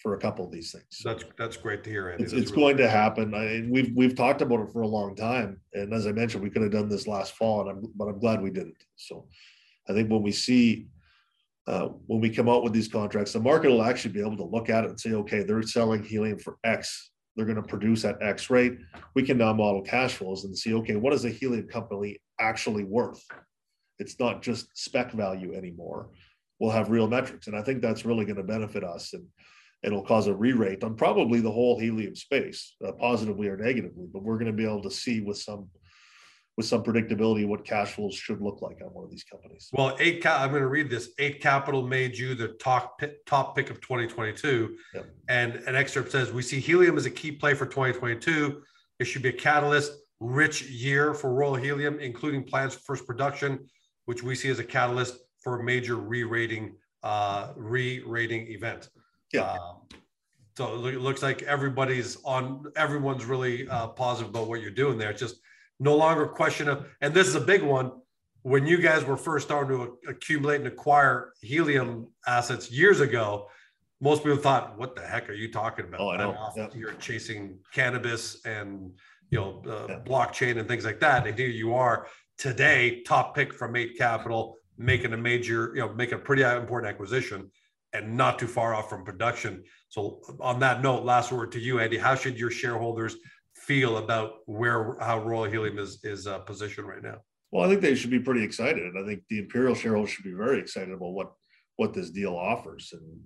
for 0.00 0.14
a 0.14 0.18
couple 0.18 0.44
of 0.44 0.50
these 0.50 0.72
things. 0.72 1.02
That's 1.04 1.24
that's 1.38 1.56
great 1.56 1.84
to 1.84 1.90
hear. 1.90 2.10
Andy. 2.10 2.24
It's, 2.24 2.32
it's 2.32 2.50
really 2.52 2.74
going 2.74 2.78
to 2.78 2.88
happen. 2.88 3.34
I, 3.34 3.66
we've 3.68 3.92
we've 3.94 4.14
talked 4.14 4.40
about 4.40 4.60
it 4.60 4.72
for 4.72 4.82
a 4.82 4.88
long 4.88 5.14
time, 5.14 5.60
and 5.74 5.92
as 5.92 6.06
I 6.06 6.12
mentioned, 6.12 6.42
we 6.42 6.50
could 6.50 6.62
have 6.62 6.72
done 6.72 6.88
this 6.88 7.06
last 7.06 7.34
fall, 7.34 7.60
and 7.60 7.70
I'm 7.70 7.92
but 7.94 8.06
I'm 8.06 8.18
glad 8.18 8.40
we 8.40 8.50
didn't. 8.50 8.82
So, 8.96 9.26
I 9.88 9.92
think 9.92 10.10
when 10.10 10.22
we 10.22 10.32
see 10.32 10.88
uh, 11.66 11.88
when 12.06 12.20
we 12.20 12.30
come 12.30 12.48
out 12.48 12.62
with 12.62 12.72
these 12.72 12.88
contracts, 12.88 13.32
the 13.32 13.40
market 13.40 13.68
will 13.68 13.82
actually 13.82 14.12
be 14.12 14.20
able 14.20 14.36
to 14.38 14.44
look 14.44 14.70
at 14.70 14.84
it 14.84 14.90
and 14.90 15.00
say, 15.00 15.12
okay, 15.12 15.42
they're 15.42 15.62
selling 15.62 16.02
helium 16.02 16.38
for 16.38 16.56
X. 16.64 17.10
They're 17.36 17.46
going 17.46 17.56
to 17.56 17.62
produce 17.62 18.04
at 18.04 18.22
X 18.22 18.50
rate. 18.50 18.78
We 19.14 19.22
can 19.22 19.38
now 19.38 19.52
model 19.52 19.82
cash 19.82 20.14
flows 20.14 20.44
and 20.44 20.56
see, 20.56 20.74
okay, 20.74 20.96
what 20.96 21.12
is 21.12 21.24
a 21.24 21.30
helium 21.30 21.68
company 21.68 22.18
actually 22.38 22.84
worth? 22.84 23.24
It's 23.98 24.18
not 24.18 24.42
just 24.42 24.76
spec 24.76 25.12
value 25.12 25.54
anymore. 25.54 26.10
We'll 26.58 26.70
have 26.70 26.90
real 26.90 27.08
metrics, 27.08 27.46
and 27.46 27.56
I 27.56 27.62
think 27.62 27.80
that's 27.80 28.04
really 28.04 28.24
going 28.24 28.36
to 28.36 28.42
benefit 28.42 28.84
us. 28.84 29.14
And 29.14 29.26
it'll 29.82 30.04
cause 30.04 30.26
a 30.26 30.34
re-rate 30.34 30.84
on 30.84 30.94
probably 30.94 31.40
the 31.40 31.50
whole 31.50 31.78
helium 31.78 32.14
space, 32.14 32.76
uh, 32.86 32.92
positively 32.92 33.48
or 33.48 33.56
negatively. 33.56 34.06
But 34.12 34.22
we're 34.22 34.38
going 34.38 34.50
to 34.50 34.52
be 34.52 34.64
able 34.64 34.82
to 34.82 34.90
see 34.90 35.20
with 35.20 35.38
some 35.38 35.68
with 36.56 36.66
some 36.66 36.82
predictability 36.82 37.46
what 37.46 37.64
cash 37.64 37.92
flows 37.92 38.14
should 38.14 38.40
look 38.40 38.60
like 38.60 38.78
on 38.82 38.88
one 38.88 39.04
of 39.04 39.10
these 39.10 39.24
companies. 39.24 39.68
Well, 39.72 39.96
eight. 39.98 40.22
Ca- 40.22 40.42
I'm 40.42 40.50
going 40.50 40.62
to 40.62 40.68
read 40.68 40.90
this. 40.90 41.10
Eight 41.18 41.40
Capital 41.40 41.86
made 41.86 42.16
you 42.16 42.34
the 42.34 42.48
top 42.48 43.00
top 43.26 43.56
pick 43.56 43.70
of 43.70 43.80
2022, 43.80 44.76
yep. 44.94 45.06
and 45.28 45.54
an 45.54 45.74
excerpt 45.74 46.12
says 46.12 46.32
we 46.32 46.42
see 46.42 46.60
helium 46.60 46.96
as 46.96 47.06
a 47.06 47.10
key 47.10 47.32
play 47.32 47.54
for 47.54 47.66
2022. 47.66 48.62
It 48.98 49.04
should 49.04 49.22
be 49.22 49.30
a 49.30 49.32
catalyst 49.32 49.92
rich 50.20 50.68
year 50.68 51.14
for 51.14 51.32
Royal 51.32 51.54
Helium, 51.54 51.98
including 51.98 52.44
plans 52.44 52.74
for 52.74 52.80
first 52.80 53.06
production, 53.06 53.66
which 54.04 54.22
we 54.22 54.34
see 54.34 54.50
as 54.50 54.58
a 54.58 54.64
catalyst 54.64 55.18
for 55.42 55.60
a 55.60 55.64
major 55.64 55.96
re-rating 55.96 56.76
uh, 57.02 57.52
re-rating 57.56 58.48
event. 58.48 58.90
Yeah. 59.32 59.52
Um, 59.52 59.78
so 60.56 60.86
it 60.86 61.00
looks 61.00 61.22
like 61.22 61.42
everybody's 61.42 62.18
on. 62.24 62.64
Everyone's 62.76 63.24
really 63.24 63.66
uh, 63.68 63.88
positive 63.88 64.28
about 64.28 64.48
what 64.48 64.60
you're 64.60 64.70
doing 64.70 64.98
there. 64.98 65.10
It's 65.10 65.20
just 65.20 65.36
no 65.80 65.96
longer 65.96 66.24
a 66.24 66.28
question 66.28 66.68
of. 66.68 66.86
And 67.00 67.12
this 67.12 67.26
is 67.26 67.34
a 67.34 67.40
big 67.40 67.62
one. 67.62 67.92
When 68.42 68.66
you 68.66 68.78
guys 68.78 69.04
were 69.04 69.16
first 69.16 69.46
starting 69.46 69.76
to 69.76 69.98
accumulate 70.08 70.56
and 70.56 70.66
acquire 70.66 71.32
helium 71.42 72.08
assets 72.26 72.70
years 72.70 73.00
ago, 73.00 73.48
most 74.00 74.22
people 74.22 74.38
thought, 74.38 74.78
"What 74.78 74.94
the 74.94 75.02
heck 75.02 75.28
are 75.28 75.34
you 75.34 75.50
talking 75.50 75.86
about?" 75.86 76.00
Oh, 76.00 76.10
I 76.10 76.16
know. 76.16 76.52
Yeah. 76.56 76.68
You're 76.74 76.94
chasing 76.94 77.58
cannabis 77.72 78.44
and 78.46 78.92
you 79.30 79.38
know 79.38 79.62
uh, 79.66 79.86
yeah. 79.88 80.00
blockchain 80.04 80.58
and 80.58 80.68
things 80.68 80.84
like 80.84 81.00
that. 81.00 81.26
And 81.26 81.36
here 81.38 81.48
you 81.48 81.74
are 81.74 82.06
today, 82.38 83.02
top 83.02 83.34
pick 83.34 83.52
from 83.52 83.76
Eight 83.76 83.98
Capital, 83.98 84.56
making 84.78 85.12
a 85.12 85.16
major, 85.16 85.72
you 85.74 85.80
know, 85.80 85.92
making 85.92 86.14
a 86.14 86.18
pretty 86.18 86.42
important 86.42 86.90
acquisition 86.90 87.50
and 87.92 88.16
not 88.16 88.38
too 88.38 88.46
far 88.46 88.74
off 88.74 88.88
from 88.88 89.04
production. 89.04 89.62
So 89.88 90.20
on 90.40 90.60
that 90.60 90.82
note, 90.82 91.04
last 91.04 91.32
word 91.32 91.52
to 91.52 91.60
you, 91.60 91.80
Andy. 91.80 91.98
How 91.98 92.14
should 92.14 92.38
your 92.38 92.50
shareholders 92.50 93.16
feel 93.60 93.98
about 93.98 94.38
where 94.46 94.96
how 95.00 95.22
Royal 95.22 95.50
Helium 95.50 95.78
is 95.78 95.98
is 96.02 96.26
uh, 96.26 96.38
positioned 96.40 96.88
right 96.88 97.02
now? 97.02 97.18
Well, 97.50 97.64
I 97.64 97.68
think 97.68 97.80
they 97.80 97.94
should 97.94 98.10
be 98.10 98.20
pretty 98.20 98.44
excited. 98.44 98.96
I 98.96 99.04
think 99.04 99.22
the 99.28 99.38
Imperial 99.38 99.74
shareholders 99.74 100.10
should 100.10 100.24
be 100.24 100.32
very 100.32 100.58
excited 100.58 100.92
about 100.92 101.12
what 101.12 101.32
what 101.76 101.94
this 101.94 102.10
deal 102.10 102.34
offers. 102.34 102.92
And 102.92 103.20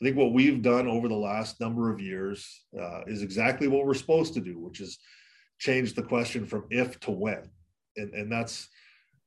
I 0.00 0.04
think 0.04 0.16
what 0.16 0.32
we've 0.32 0.62
done 0.62 0.86
over 0.86 1.08
the 1.08 1.14
last 1.14 1.60
number 1.60 1.92
of 1.92 2.00
years 2.00 2.64
uh, 2.80 3.02
is 3.06 3.22
exactly 3.22 3.68
what 3.68 3.84
we're 3.84 3.94
supposed 3.94 4.34
to 4.34 4.40
do, 4.40 4.58
which 4.58 4.80
is 4.80 4.98
change 5.58 5.94
the 5.94 6.02
question 6.02 6.46
from 6.46 6.64
if 6.70 7.00
to 7.00 7.10
when. 7.10 7.50
And, 7.96 8.14
and 8.14 8.30
that's 8.30 8.68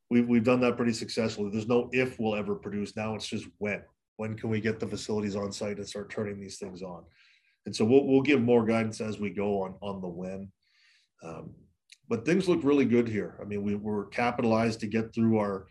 we've, 0.09 0.27
we've 0.27 0.43
done 0.43 0.61
that 0.61 0.77
pretty 0.77 0.93
successfully. 0.93 1.49
There's 1.51 1.67
no 1.67 1.89
if 1.91 2.19
we'll 2.19 2.35
ever 2.35 2.55
produce. 2.55 2.95
Now 2.95 3.15
it's 3.15 3.27
just 3.27 3.47
when 3.57 3.83
when 4.17 4.35
can 4.35 4.49
we 4.49 4.61
get 4.61 4.79
the 4.79 4.87
facilities 4.87 5.35
on 5.35 5.51
site 5.51 5.77
and 5.77 5.87
start 5.87 6.09
turning 6.09 6.39
these 6.39 6.57
things 6.57 6.81
on 6.83 7.03
and 7.65 7.75
so 7.75 7.85
we'll 7.85 8.05
we'll 8.05 8.21
give 8.21 8.41
more 8.41 8.65
guidance 8.65 9.01
as 9.01 9.19
we 9.19 9.29
go 9.29 9.63
on 9.63 9.75
on 9.81 10.01
the 10.01 10.07
when. 10.07 10.51
Um, 11.23 11.53
but 12.09 12.25
things 12.25 12.49
look 12.49 12.63
really 12.63 12.85
good 12.85 13.07
here. 13.07 13.37
I 13.41 13.45
mean, 13.45 13.63
we 13.63 13.75
were 13.75 14.07
capitalized 14.07 14.81
to 14.81 14.87
get 14.87 15.13
through 15.13 15.37
our 15.37 15.67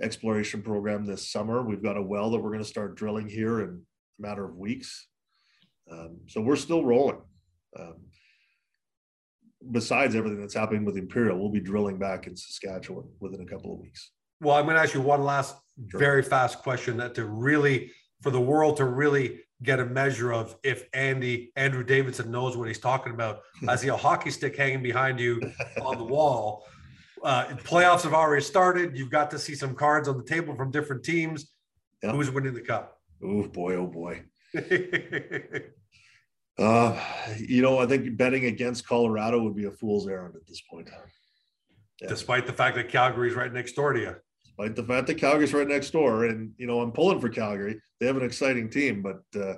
exploration 0.00 0.62
program 0.62 1.04
this 1.04 1.30
summer. 1.30 1.62
We've 1.62 1.82
got 1.82 1.98
a 1.98 2.02
well 2.02 2.30
that 2.30 2.38
we're 2.38 2.50
going 2.50 2.62
to 2.62 2.68
start 2.68 2.96
drilling 2.96 3.28
here 3.28 3.60
in 3.60 3.82
a 4.18 4.22
matter 4.22 4.44
of 4.44 4.56
weeks. 4.56 5.08
Um, 5.90 6.20
so 6.28 6.40
we're 6.40 6.56
still 6.56 6.84
rolling. 6.84 7.20
Um, 7.78 7.96
besides 9.70 10.14
everything 10.14 10.40
that's 10.40 10.54
happening 10.54 10.84
with 10.84 10.96
Imperial, 10.96 11.38
we'll 11.38 11.50
be 11.50 11.60
drilling 11.60 11.98
back 11.98 12.26
in 12.26 12.36
Saskatchewan 12.36 13.08
within 13.20 13.42
a 13.42 13.46
couple 13.46 13.72
of 13.72 13.78
weeks. 13.78 14.12
Well, 14.40 14.56
I'm 14.56 14.64
going 14.64 14.76
to 14.76 14.82
ask 14.82 14.94
you 14.94 15.00
one 15.00 15.22
last 15.22 15.56
sure. 15.90 16.00
very 16.00 16.22
fast 16.22 16.58
question 16.58 16.96
that 16.96 17.14
to 17.16 17.26
really, 17.26 17.92
for 18.22 18.30
the 18.30 18.40
world 18.40 18.78
to 18.78 18.84
really 18.86 19.40
get 19.62 19.80
a 19.80 19.86
measure 19.86 20.32
of 20.32 20.56
if 20.62 20.86
Andy 20.92 21.52
Andrew 21.56 21.84
Davidson 21.84 22.30
knows 22.30 22.56
what 22.56 22.68
he's 22.68 22.78
talking 22.78 23.12
about. 23.12 23.40
I 23.68 23.76
see 23.76 23.88
a 23.88 23.96
hockey 23.96 24.30
stick 24.30 24.56
hanging 24.56 24.82
behind 24.82 25.20
you 25.20 25.40
on 25.82 25.98
the 25.98 26.04
wall. 26.04 26.66
Uh, 27.22 27.44
playoffs 27.56 28.02
have 28.02 28.14
already 28.14 28.42
started. 28.42 28.96
You've 28.96 29.10
got 29.10 29.30
to 29.30 29.38
see 29.38 29.54
some 29.54 29.74
cards 29.74 30.08
on 30.08 30.18
the 30.18 30.24
table 30.24 30.56
from 30.56 30.70
different 30.70 31.04
teams. 31.04 31.52
Yep. 32.02 32.14
Who's 32.14 32.30
winning 32.30 32.54
the 32.54 32.60
cup? 32.60 32.98
Oh 33.22 33.44
boy, 33.46 33.74
oh 33.76 33.86
boy. 33.86 34.22
uh, 36.58 37.00
you 37.38 37.62
know, 37.62 37.78
I 37.78 37.86
think 37.86 38.16
betting 38.16 38.46
against 38.46 38.86
Colorado 38.86 39.40
would 39.42 39.54
be 39.54 39.66
a 39.66 39.70
fool's 39.70 40.08
errand 40.08 40.34
at 40.34 40.46
this 40.46 40.60
point. 40.62 40.90
Yeah. 42.00 42.08
Despite 42.08 42.48
the 42.48 42.52
fact 42.52 42.74
that 42.76 42.88
Calgary's 42.88 43.34
right 43.34 43.52
next 43.52 43.74
door 43.74 43.92
to 43.92 44.00
you 44.00 44.16
despite 44.62 44.76
the 44.76 44.92
fact 44.92 45.06
that 45.08 45.18
Calgary's 45.18 45.52
right 45.52 45.66
next 45.66 45.90
door. 45.90 46.26
And 46.26 46.52
you 46.56 46.66
know, 46.66 46.80
I'm 46.80 46.92
pulling 46.92 47.20
for 47.20 47.28
Calgary. 47.28 47.80
They 48.00 48.06
have 48.06 48.16
an 48.16 48.24
exciting 48.24 48.70
team, 48.70 49.02
but 49.02 49.22
uh, 49.40 49.54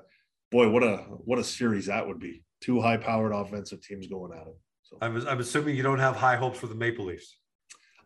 boy, 0.50 0.68
what 0.70 0.82
a 0.82 0.96
what 1.24 1.38
a 1.38 1.44
series 1.44 1.86
that 1.86 2.06
would 2.06 2.18
be. 2.18 2.42
Two 2.60 2.80
high-powered 2.80 3.32
offensive 3.32 3.82
teams 3.82 4.06
going 4.06 4.32
at 4.32 4.46
it. 4.46 4.56
So 4.82 4.96
I'm, 5.02 5.26
I'm 5.26 5.40
assuming 5.40 5.76
you 5.76 5.82
don't 5.82 5.98
have 5.98 6.16
high 6.16 6.36
hopes 6.36 6.58
for 6.58 6.66
the 6.66 6.74
Maple 6.74 7.06
Leafs. 7.06 7.36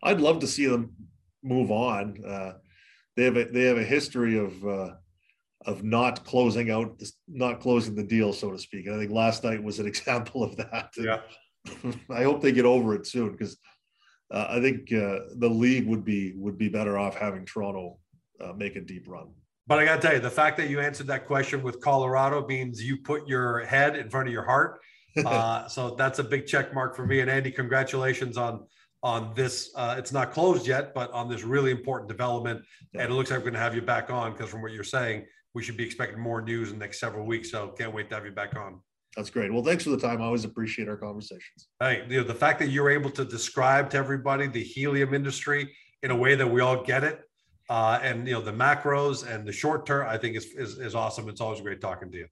I'd 0.02 0.20
love 0.20 0.40
to 0.40 0.46
see 0.46 0.66
them 0.66 0.94
move 1.42 1.70
on. 1.70 2.24
Uh, 2.24 2.52
they 3.16 3.24
have 3.24 3.36
a 3.36 3.44
they 3.44 3.62
have 3.62 3.78
a 3.78 3.84
history 3.84 4.38
of 4.38 4.66
uh, 4.66 4.94
of 5.66 5.84
not 5.84 6.24
closing 6.24 6.70
out, 6.70 7.00
not 7.28 7.60
closing 7.60 7.94
the 7.94 8.02
deal, 8.02 8.32
so 8.32 8.50
to 8.50 8.58
speak. 8.58 8.86
And 8.86 8.96
I 8.96 8.98
think 8.98 9.12
last 9.12 9.44
night 9.44 9.62
was 9.62 9.78
an 9.78 9.86
example 9.92 10.42
of 10.42 10.56
that. 10.56 10.90
Yeah. 10.96 11.20
I 12.10 12.22
hope 12.22 12.40
they 12.40 12.52
get 12.52 12.64
over 12.64 12.94
it 12.94 13.06
soon 13.06 13.32
because 13.32 13.58
uh, 14.30 14.46
I 14.50 14.60
think 14.60 14.92
uh, 14.92 15.20
the 15.36 15.48
league 15.48 15.86
would 15.86 16.04
be 16.04 16.34
would 16.36 16.58
be 16.58 16.68
better 16.68 16.98
off 16.98 17.16
having 17.16 17.44
Toronto 17.44 17.98
uh, 18.40 18.52
make 18.52 18.76
a 18.76 18.80
deep 18.80 19.08
run. 19.08 19.28
But 19.66 19.78
I 19.78 19.84
got 19.84 19.96
to 19.96 20.00
tell 20.00 20.14
you, 20.14 20.20
the 20.20 20.30
fact 20.30 20.56
that 20.58 20.70
you 20.70 20.80
answered 20.80 21.06
that 21.08 21.26
question 21.26 21.62
with 21.62 21.80
Colorado 21.80 22.46
means 22.46 22.82
you 22.82 22.96
put 22.96 23.28
your 23.28 23.64
head 23.66 23.96
in 23.96 24.08
front 24.08 24.28
of 24.28 24.32
your 24.32 24.44
heart. 24.44 24.80
Uh, 25.26 25.66
so 25.66 25.96
that's 25.96 26.20
a 26.20 26.22
big 26.22 26.46
check 26.46 26.72
mark 26.72 26.94
for 26.94 27.04
me. 27.04 27.18
And 27.18 27.28
Andy, 27.28 27.50
congratulations 27.50 28.36
on 28.36 28.64
on 29.02 29.32
this. 29.34 29.72
Uh, 29.74 29.96
it's 29.98 30.12
not 30.12 30.30
closed 30.30 30.64
yet, 30.64 30.94
but 30.94 31.10
on 31.10 31.28
this 31.28 31.42
really 31.42 31.72
important 31.72 32.08
development. 32.08 32.62
Yeah. 32.92 33.02
And 33.02 33.12
it 33.12 33.16
looks 33.16 33.30
like 33.30 33.38
we're 33.38 33.44
going 33.44 33.54
to 33.54 33.58
have 33.58 33.74
you 33.74 33.82
back 33.82 34.10
on 34.10 34.32
because 34.32 34.48
from 34.48 34.62
what 34.62 34.70
you're 34.70 34.84
saying, 34.84 35.26
we 35.54 35.62
should 35.64 35.76
be 35.76 35.84
expecting 35.84 36.20
more 36.20 36.40
news 36.40 36.70
in 36.70 36.78
the 36.78 36.84
next 36.84 37.00
several 37.00 37.26
weeks. 37.26 37.50
So 37.50 37.68
can't 37.68 37.92
wait 37.92 38.10
to 38.10 38.14
have 38.14 38.26
you 38.26 38.30
back 38.30 38.54
on. 38.54 38.80
That's 39.16 39.30
great. 39.30 39.52
Well, 39.52 39.64
thanks 39.64 39.84
for 39.84 39.90
the 39.90 39.98
time. 39.98 40.22
I 40.22 40.26
always 40.26 40.44
appreciate 40.44 40.88
our 40.88 40.96
conversations. 40.96 41.68
Hey, 41.80 42.04
you 42.08 42.18
know, 42.18 42.24
the 42.26 42.34
fact 42.34 42.58
that 42.60 42.68
you're 42.68 42.90
able 42.90 43.10
to 43.10 43.24
describe 43.24 43.90
to 43.90 43.96
everybody 43.96 44.46
the 44.46 44.62
helium 44.62 45.14
industry 45.14 45.74
in 46.02 46.10
a 46.10 46.16
way 46.16 46.34
that 46.34 46.46
we 46.46 46.60
all 46.60 46.82
get 46.82 47.04
it, 47.04 47.20
uh, 47.68 47.98
and 48.02 48.26
you 48.26 48.34
know 48.34 48.40
the 48.40 48.52
macros 48.52 49.28
and 49.28 49.46
the 49.46 49.52
short 49.52 49.86
term, 49.86 50.06
I 50.08 50.16
think 50.18 50.36
is, 50.36 50.46
is 50.54 50.78
is 50.78 50.94
awesome. 50.94 51.28
It's 51.28 51.40
always 51.40 51.60
great 51.60 51.80
talking 51.80 52.10
to 52.12 52.18
you. 52.18 52.26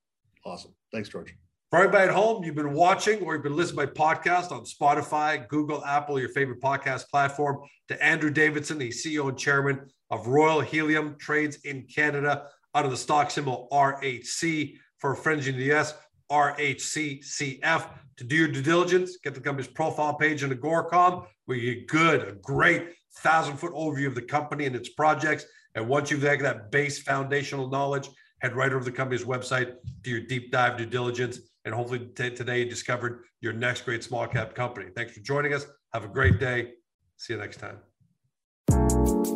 Awesome. 0.44 0.72
Thanks, 0.92 1.08
George. 1.08 1.34
For 1.70 1.80
everybody 1.80 2.04
at 2.04 2.14
home, 2.14 2.44
you've 2.44 2.54
been 2.54 2.74
watching 2.74 3.22
or 3.22 3.34
you've 3.34 3.42
been 3.42 3.56
listening 3.56 3.86
to 3.88 3.92
my 3.92 4.14
podcast 4.14 4.52
on 4.52 4.64
Spotify, 4.64 5.48
Google, 5.48 5.84
Apple, 5.84 6.20
your 6.20 6.28
favorite 6.28 6.60
podcast 6.60 7.08
platform. 7.08 7.58
To 7.88 8.02
Andrew 8.02 8.30
Davidson, 8.30 8.78
the 8.78 8.90
CEO 8.90 9.28
and 9.28 9.36
chairman 9.36 9.80
of 10.10 10.28
Royal 10.28 10.60
Helium, 10.60 11.16
trades 11.18 11.58
in 11.64 11.86
Canada 11.92 12.46
under 12.72 12.88
the 12.88 12.96
stock 12.96 13.30
symbol 13.30 13.68
RHC 13.72 14.76
for 14.98 15.14
friends 15.16 15.48
in 15.48 15.56
the 15.56 15.72
US. 15.72 15.94
RHCCF. 16.30 17.88
To 18.18 18.24
do 18.24 18.36
your 18.36 18.48
due 18.48 18.62
diligence, 18.62 19.18
get 19.22 19.34
the 19.34 19.40
company's 19.40 19.70
profile 19.70 20.14
page 20.14 20.42
in 20.42 20.50
Agoracom, 20.50 21.26
where 21.44 21.58
you 21.58 21.74
get 21.74 21.86
good, 21.88 22.28
a 22.28 22.32
great 22.32 22.94
thousand 23.18 23.56
foot 23.56 23.72
overview 23.72 24.06
of 24.06 24.14
the 24.14 24.22
company 24.22 24.66
and 24.66 24.74
its 24.74 24.88
projects. 24.90 25.44
And 25.74 25.88
once 25.88 26.10
you've 26.10 26.22
got 26.22 26.38
that 26.40 26.70
base 26.70 27.02
foundational 27.02 27.68
knowledge, 27.68 28.08
head 28.40 28.56
right 28.56 28.70
over 28.70 28.80
to 28.80 28.90
the 28.90 28.96
company's 28.96 29.24
website, 29.24 29.74
do 30.02 30.10
your 30.10 30.20
deep 30.20 30.50
dive 30.50 30.78
due 30.78 30.86
diligence, 30.86 31.40
and 31.64 31.74
hopefully 31.74 32.08
t- 32.14 32.30
today 32.30 32.60
you 32.60 32.64
discovered 32.64 33.24
your 33.40 33.52
next 33.52 33.84
great 33.84 34.02
small 34.02 34.26
cap 34.26 34.54
company. 34.54 34.86
Thanks 34.94 35.12
for 35.12 35.20
joining 35.20 35.52
us. 35.52 35.66
Have 35.92 36.04
a 36.04 36.08
great 36.08 36.40
day. 36.40 36.72
See 37.16 37.34
you 37.34 37.38
next 37.38 37.58
time. 37.58 39.35